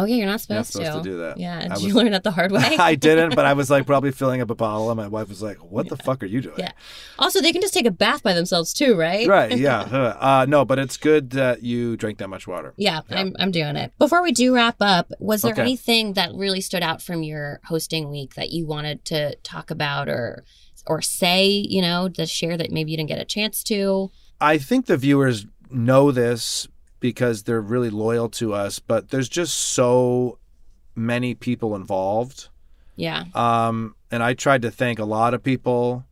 Oh 0.00 0.04
yeah, 0.06 0.16
you're 0.16 0.26
not 0.26 0.44
You're 0.48 0.58
not 0.58 0.66
supposed, 0.66 0.86
supposed 0.86 1.04
to 1.04 1.10
do 1.10 1.16
that. 1.18 1.38
Yeah. 1.38 1.60
Did 1.62 1.70
was- 1.72 1.84
you 1.84 1.94
learn 1.94 2.12
it 2.14 2.22
the 2.22 2.30
hard 2.30 2.52
way? 2.58 2.76
I 2.78 2.94
didn't, 2.94 3.34
but 3.34 3.44
I 3.44 3.52
was 3.52 3.70
like 3.70 3.86
probably 3.92 4.12
filling 4.12 4.40
up 4.40 4.50
a 4.50 4.54
bottle, 4.54 4.90
and 4.90 4.96
my 4.96 5.08
wife 5.08 5.28
was 5.28 5.42
like, 5.42 5.58
"What 5.58 5.88
the 5.88 5.96
fuck 5.96 6.22
are 6.22 6.26
you 6.26 6.40
doing?" 6.40 6.56
Yeah. 6.58 6.72
Also, 7.18 7.40
they 7.40 7.52
can 7.52 7.60
just 7.60 7.74
take 7.74 7.86
a 7.86 7.90
bath 7.90 8.22
by 8.22 8.32
themselves 8.32 8.72
too, 8.72 8.96
right? 8.96 9.26
Right. 9.28 9.56
Yeah. 9.58 9.88
Uh, 10.20 10.46
no, 10.48 10.64
but 10.64 10.78
it's 10.78 10.96
good 10.96 11.30
that 11.30 11.62
you 11.62 11.96
drank 11.96 12.18
that 12.18 12.28
much 12.28 12.46
water. 12.46 12.74
Yeah, 12.76 13.00
I'm, 13.10 13.34
I'm 13.38 13.50
doing 13.50 13.76
it. 13.76 13.92
Before 13.98 14.22
we 14.22 14.32
do 14.32 14.54
wrap 14.54 14.76
up, 14.80 15.10
was 15.18 15.42
there 15.42 15.52
Okay. 15.52 15.62
anything 15.62 16.12
that 16.14 16.32
really 16.34 16.60
stood 16.60 16.82
out 16.82 17.00
from 17.02 17.22
your 17.22 17.60
hosting 17.64 18.10
week 18.10 18.34
that 18.34 18.50
you 18.50 18.66
wanted 18.66 19.04
to 19.06 19.34
talk 19.36 19.70
about 19.70 20.08
or 20.08 20.44
or 20.86 21.00
say, 21.02 21.46
you 21.48 21.82
know, 21.82 22.08
to 22.08 22.26
share 22.26 22.56
that 22.56 22.70
maybe 22.70 22.90
you 22.90 22.96
didn't 22.96 23.08
get 23.08 23.20
a 23.20 23.24
chance 23.24 23.62
to? 23.64 24.10
I 24.40 24.58
think 24.58 24.86
the 24.86 24.96
viewers 24.96 25.46
know 25.70 26.10
this 26.10 26.66
because 27.00 27.42
they're 27.42 27.60
really 27.60 27.90
loyal 27.90 28.28
to 28.28 28.52
us, 28.54 28.78
but 28.78 29.08
there's 29.08 29.28
just 29.28 29.54
so 29.54 30.38
many 30.94 31.34
people 31.34 31.74
involved. 31.74 32.48
Yeah. 32.96 33.24
Um, 33.34 33.96
and 34.10 34.22
I 34.22 34.34
tried 34.34 34.62
to 34.62 34.70
thank 34.70 34.98
a 34.98 35.04
lot 35.04 35.34
of 35.34 35.42
people, 35.42 36.04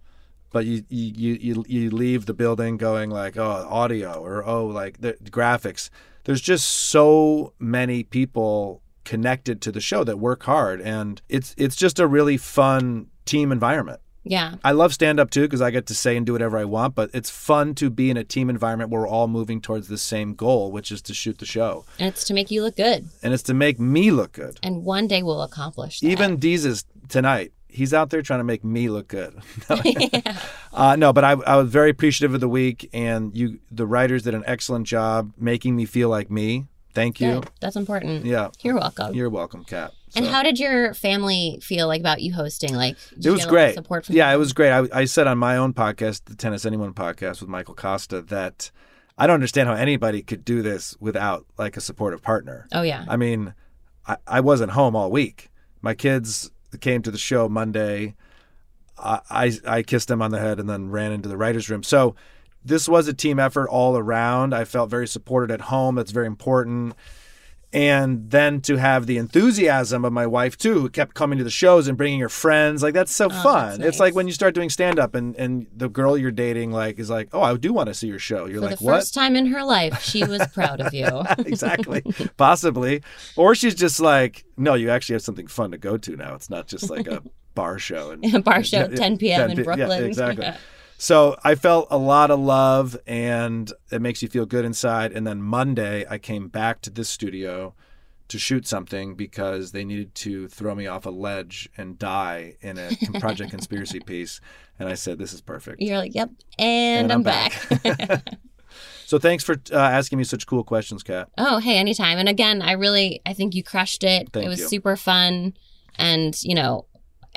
but 0.50 0.64
you 0.64 0.84
you 0.88 1.34
you 1.34 1.64
you 1.68 1.90
leave 1.90 2.26
the 2.26 2.34
building 2.34 2.78
going 2.78 3.10
like, 3.10 3.36
oh, 3.36 3.66
audio 3.68 4.14
or 4.14 4.44
oh, 4.44 4.66
like 4.66 5.00
the 5.00 5.12
graphics. 5.24 5.90
There's 6.24 6.40
just 6.40 6.64
so 6.66 7.52
many 7.58 8.02
people 8.02 8.82
connected 9.04 9.60
to 9.62 9.72
the 9.72 9.80
show 9.80 10.04
that 10.04 10.18
work 10.18 10.44
hard, 10.44 10.80
and 10.80 11.20
it's 11.28 11.54
it's 11.58 11.76
just 11.76 11.98
a 11.98 12.06
really 12.06 12.36
fun 12.38 13.08
team 13.26 13.52
environment. 13.52 14.00
Yeah. 14.28 14.56
I 14.62 14.72
love 14.72 14.92
stand 14.92 15.18
up 15.18 15.30
too 15.30 15.42
because 15.42 15.62
I 15.62 15.70
get 15.70 15.86
to 15.86 15.94
say 15.94 16.16
and 16.16 16.26
do 16.26 16.32
whatever 16.32 16.58
I 16.58 16.64
want, 16.64 16.94
but 16.94 17.10
it's 17.12 17.30
fun 17.30 17.74
to 17.76 17.90
be 17.90 18.10
in 18.10 18.16
a 18.16 18.24
team 18.24 18.50
environment 18.50 18.90
where 18.90 19.00
we're 19.00 19.08
all 19.08 19.28
moving 19.28 19.60
towards 19.60 19.88
the 19.88 19.98
same 19.98 20.34
goal, 20.34 20.70
which 20.70 20.92
is 20.92 21.02
to 21.02 21.14
shoot 21.14 21.38
the 21.38 21.46
show. 21.46 21.84
And 21.98 22.08
it's 22.08 22.24
to 22.24 22.34
make 22.34 22.50
you 22.50 22.62
look 22.62 22.76
good. 22.76 23.08
And 23.22 23.32
it's 23.32 23.42
to 23.44 23.54
make 23.54 23.80
me 23.80 24.10
look 24.10 24.32
good. 24.32 24.58
And 24.62 24.84
one 24.84 25.06
day 25.06 25.22
we'll 25.22 25.42
accomplish 25.42 26.00
that. 26.00 26.06
Even 26.06 26.38
Deezus 26.38 26.84
tonight, 27.08 27.52
he's 27.68 27.94
out 27.94 28.10
there 28.10 28.22
trying 28.22 28.40
to 28.40 28.44
make 28.44 28.64
me 28.64 28.88
look 28.88 29.08
good. 29.08 29.40
uh, 30.72 30.96
no, 30.96 31.12
but 31.12 31.24
I, 31.24 31.32
I 31.32 31.56
was 31.56 31.70
very 31.70 31.90
appreciative 31.90 32.34
of 32.34 32.40
the 32.40 32.48
week, 32.48 32.88
and 32.92 33.36
you, 33.36 33.60
the 33.70 33.86
writers 33.86 34.24
did 34.24 34.34
an 34.34 34.44
excellent 34.46 34.86
job 34.86 35.32
making 35.38 35.76
me 35.76 35.84
feel 35.84 36.08
like 36.08 36.30
me. 36.30 36.66
Thank 36.94 37.20
you. 37.20 37.34
Good. 37.40 37.50
That's 37.60 37.76
important. 37.76 38.24
Yeah. 38.24 38.48
You're 38.62 38.74
welcome. 38.74 39.14
You're 39.14 39.30
welcome, 39.30 39.64
Kat. 39.64 39.92
and 40.16 40.26
how 40.26 40.42
did 40.42 40.58
your 40.58 40.94
family 40.94 41.58
feel 41.62 41.86
like 41.86 42.00
about 42.00 42.20
you 42.20 42.32
hosting? 42.32 42.74
Like 42.74 42.96
it 43.12 43.24
you 43.24 43.32
was 43.32 43.44
get 43.44 43.50
a 43.50 43.52
lot 43.52 43.60
of 43.60 43.66
great. 43.66 43.74
Support 43.74 44.06
from 44.06 44.16
yeah, 44.16 44.32
it 44.32 44.36
was 44.36 44.52
great. 44.52 44.70
I, 44.72 44.88
I 44.92 45.04
said 45.04 45.26
on 45.26 45.38
my 45.38 45.56
own 45.56 45.74
podcast, 45.74 46.24
the 46.24 46.34
Tennis 46.34 46.64
Anyone 46.64 46.94
podcast 46.94 47.40
with 47.40 47.48
Michael 47.48 47.74
Kosta, 47.74 48.26
that 48.28 48.70
I 49.16 49.26
don't 49.26 49.34
understand 49.34 49.68
how 49.68 49.74
anybody 49.74 50.22
could 50.22 50.44
do 50.44 50.62
this 50.62 50.96
without 51.00 51.46
like 51.58 51.76
a 51.76 51.80
supportive 51.80 52.22
partner. 52.22 52.66
Oh 52.72 52.82
yeah. 52.82 53.04
I 53.08 53.16
mean, 53.16 53.54
I, 54.06 54.16
I 54.26 54.40
wasn't 54.40 54.72
home 54.72 54.96
all 54.96 55.10
week. 55.10 55.50
My 55.82 55.94
kids 55.94 56.50
came 56.80 57.02
to 57.02 57.10
the 57.10 57.18
show 57.18 57.48
Monday. 57.48 58.16
I, 58.96 59.20
I 59.30 59.52
I 59.66 59.82
kissed 59.82 60.08
them 60.08 60.22
on 60.22 60.30
the 60.30 60.40
head 60.40 60.58
and 60.58 60.68
then 60.68 60.90
ran 60.90 61.12
into 61.12 61.28
the 61.28 61.36
writers' 61.36 61.68
room. 61.70 61.82
So 61.82 62.16
this 62.64 62.88
was 62.88 63.08
a 63.08 63.14
team 63.14 63.38
effort 63.38 63.68
all 63.68 63.96
around. 63.96 64.54
I 64.54 64.64
felt 64.64 64.90
very 64.90 65.06
supported 65.08 65.50
at 65.52 65.62
home. 65.62 65.94
That's 65.94 66.10
very 66.10 66.26
important. 66.26 66.94
And 67.70 68.30
then 68.30 68.62
to 68.62 68.76
have 68.76 69.04
the 69.04 69.18
enthusiasm 69.18 70.02
of 70.06 70.12
my 70.12 70.26
wife 70.26 70.56
too, 70.56 70.80
who 70.80 70.88
kept 70.88 71.12
coming 71.12 71.36
to 71.36 71.44
the 71.44 71.50
shows 71.50 71.86
and 71.86 71.98
bringing 71.98 72.20
her 72.20 72.30
friends, 72.30 72.82
like 72.82 72.94
that's 72.94 73.12
so 73.12 73.26
oh, 73.26 73.42
fun. 73.42 73.82
It's 73.82 74.00
like 74.00 74.14
when 74.14 74.26
you 74.26 74.32
start 74.32 74.54
doing 74.54 74.70
stand 74.70 74.98
up 74.98 75.14
and 75.14 75.36
and 75.36 75.66
the 75.76 75.90
girl 75.90 76.16
you're 76.16 76.30
dating 76.30 76.72
like 76.72 76.98
is 76.98 77.10
like, 77.10 77.28
oh, 77.34 77.42
I 77.42 77.54
do 77.58 77.74
want 77.74 77.88
to 77.88 77.94
see 77.94 78.06
your 78.06 78.18
show. 78.18 78.46
You're 78.46 78.62
For 78.62 78.68
like, 78.68 78.78
the 78.78 78.84
what? 78.86 78.94
first 78.94 79.12
time 79.12 79.36
in 79.36 79.46
her 79.46 79.62
life, 79.62 80.02
she 80.02 80.24
was 80.24 80.46
proud 80.54 80.80
of 80.80 80.94
you. 80.94 81.06
exactly. 81.40 82.02
Possibly. 82.38 83.02
Or 83.36 83.54
she's 83.54 83.74
just 83.74 84.00
like, 84.00 84.46
no, 84.56 84.72
you 84.72 84.88
actually 84.88 85.16
have 85.16 85.22
something 85.22 85.46
fun 85.46 85.72
to 85.72 85.78
go 85.78 85.98
to 85.98 86.16
now. 86.16 86.34
It's 86.34 86.48
not 86.48 86.68
just 86.68 86.88
like 86.88 87.06
a 87.06 87.22
bar 87.54 87.78
show. 87.78 88.12
And, 88.12 88.34
A 88.34 88.40
bar 88.40 88.64
show 88.64 88.78
at 88.78 88.96
10 88.96 89.18
p.m. 89.18 89.50
in 89.50 89.58
p- 89.58 89.62
Brooklyn. 89.62 90.00
Yeah, 90.00 90.06
exactly. 90.06 90.46
So 91.00 91.36
I 91.44 91.54
felt 91.54 91.86
a 91.90 91.96
lot 91.96 92.30
of 92.32 92.40
love 92.40 92.98
and 93.06 93.72
it 93.90 94.02
makes 94.02 94.20
you 94.20 94.28
feel 94.28 94.46
good 94.46 94.64
inside. 94.64 95.12
And 95.12 95.24
then 95.26 95.40
Monday, 95.40 96.04
I 96.10 96.18
came 96.18 96.48
back 96.48 96.80
to 96.82 96.90
this 96.90 97.08
studio 97.08 97.74
to 98.26 98.38
shoot 98.38 98.66
something 98.66 99.14
because 99.14 99.70
they 99.70 99.84
needed 99.84 100.14
to 100.16 100.48
throw 100.48 100.74
me 100.74 100.88
off 100.88 101.06
a 101.06 101.10
ledge 101.10 101.68
and 101.76 101.98
die 101.98 102.56
in 102.60 102.78
a 102.78 102.90
Project 103.20 103.50
Conspiracy 103.50 104.00
piece. 104.06 104.40
And 104.78 104.88
I 104.88 104.94
said, 104.94 105.18
this 105.18 105.32
is 105.32 105.40
perfect. 105.40 105.80
You're 105.80 105.98
like, 105.98 106.14
yep, 106.14 106.30
and, 106.58 107.10
And 107.10 107.12
I'm, 107.12 107.18
I'm 107.18 107.22
back. 107.22 108.22
So 109.06 109.18
thanks 109.18 109.42
for 109.42 109.54
uh, 109.72 109.76
asking 109.76 110.18
me 110.18 110.24
such 110.24 110.46
cool 110.46 110.62
questions, 110.62 111.02
Kat. 111.02 111.30
oh, 111.38 111.60
hey, 111.60 111.78
anytime. 111.78 112.18
And 112.18 112.28
again, 112.28 112.60
I 112.60 112.72
really, 112.72 113.22
I 113.24 113.32
think 113.32 113.54
you 113.54 113.62
crushed 113.62 114.04
it. 114.04 114.28
Thank 114.34 114.44
it 114.44 114.48
was 114.50 114.58
you. 114.58 114.68
super 114.68 114.96
fun, 114.96 115.54
and 115.96 116.38
you 116.42 116.54
know, 116.54 116.84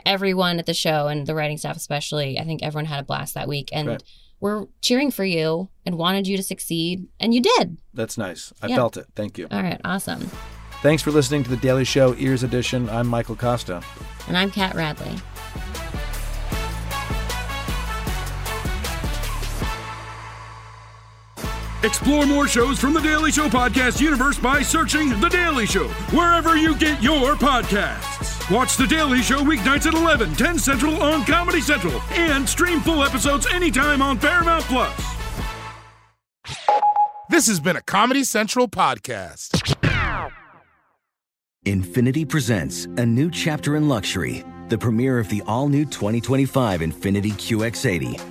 everyone 0.05 0.59
at 0.59 0.65
the 0.65 0.73
show 0.73 1.07
and 1.07 1.25
the 1.27 1.35
writing 1.35 1.57
staff 1.57 1.75
especially, 1.77 2.39
I 2.39 2.43
think 2.43 2.63
everyone 2.63 2.85
had 2.85 2.99
a 2.99 3.03
blast 3.03 3.33
that 3.35 3.47
week, 3.47 3.69
and 3.71 3.87
Great. 3.87 4.03
we're 4.39 4.65
cheering 4.81 5.11
for 5.11 5.25
you 5.25 5.69
and 5.85 5.97
wanted 5.97 6.27
you 6.27 6.37
to 6.37 6.43
succeed, 6.43 7.07
and 7.19 7.33
you 7.33 7.41
did. 7.41 7.77
That's 7.93 8.17
nice. 8.17 8.53
I 8.61 8.67
Yeah. 8.67 8.75
felt 8.75 8.97
it. 8.97 9.07
Thank 9.15 9.37
you. 9.37 9.47
All 9.51 9.61
right, 9.61 9.79
awesome. 9.85 10.29
Thanks 10.81 11.03
for 11.03 11.11
listening 11.11 11.43
to 11.43 11.49
the 11.49 11.57
Daily 11.57 11.83
Show 11.85 12.15
Ears 12.17 12.41
Edition. 12.43 12.89
I'm 12.89 13.07
Michael 13.07 13.35
Kosta. 13.35 13.83
And 14.27 14.35
I'm 14.37 14.49
Kat 14.49 14.73
Radley. 14.73 15.15
Explore 21.83 22.27
more 22.27 22.47
shows 22.47 22.79
from 22.79 22.93
the 22.93 22.99
Daily 23.01 23.31
Show 23.31 23.47
podcast 23.49 23.99
universe 23.99 24.37
by 24.37 24.61
searching 24.61 25.19
The 25.19 25.29
Daily 25.29 25.65
Show 25.65 25.87
wherever 26.15 26.55
you 26.55 26.75
get 26.75 27.01
your 27.01 27.33
podcasts. 27.35 28.40
Watch 28.51 28.75
The 28.75 28.85
Daily 28.85 29.21
Show 29.21 29.39
weeknights 29.39 29.85
at 29.85 29.93
11, 29.93 30.35
10 30.35 30.59
Central 30.59 31.01
on 31.01 31.23
Comedy 31.23 31.61
Central, 31.61 32.01
and 32.11 32.47
stream 32.47 32.81
full 32.81 33.01
episodes 33.01 33.47
anytime 33.47 34.01
on 34.01 34.19
Paramount 34.19 34.65
Plus. 34.65 35.15
This 37.29 37.47
has 37.47 37.61
been 37.61 37.77
a 37.77 37.81
Comedy 37.81 38.25
Central 38.25 38.67
podcast. 38.67 39.77
Infiniti 41.65 42.27
presents 42.27 42.87
a 42.97 43.05
new 43.05 43.31
chapter 43.31 43.77
in 43.77 43.87
luxury, 43.87 44.43
the 44.67 44.77
premiere 44.77 45.17
of 45.17 45.29
the 45.29 45.41
all 45.47 45.69
new 45.69 45.85
2025 45.85 46.81
Infiniti 46.81 47.31
QX80, 47.31 48.30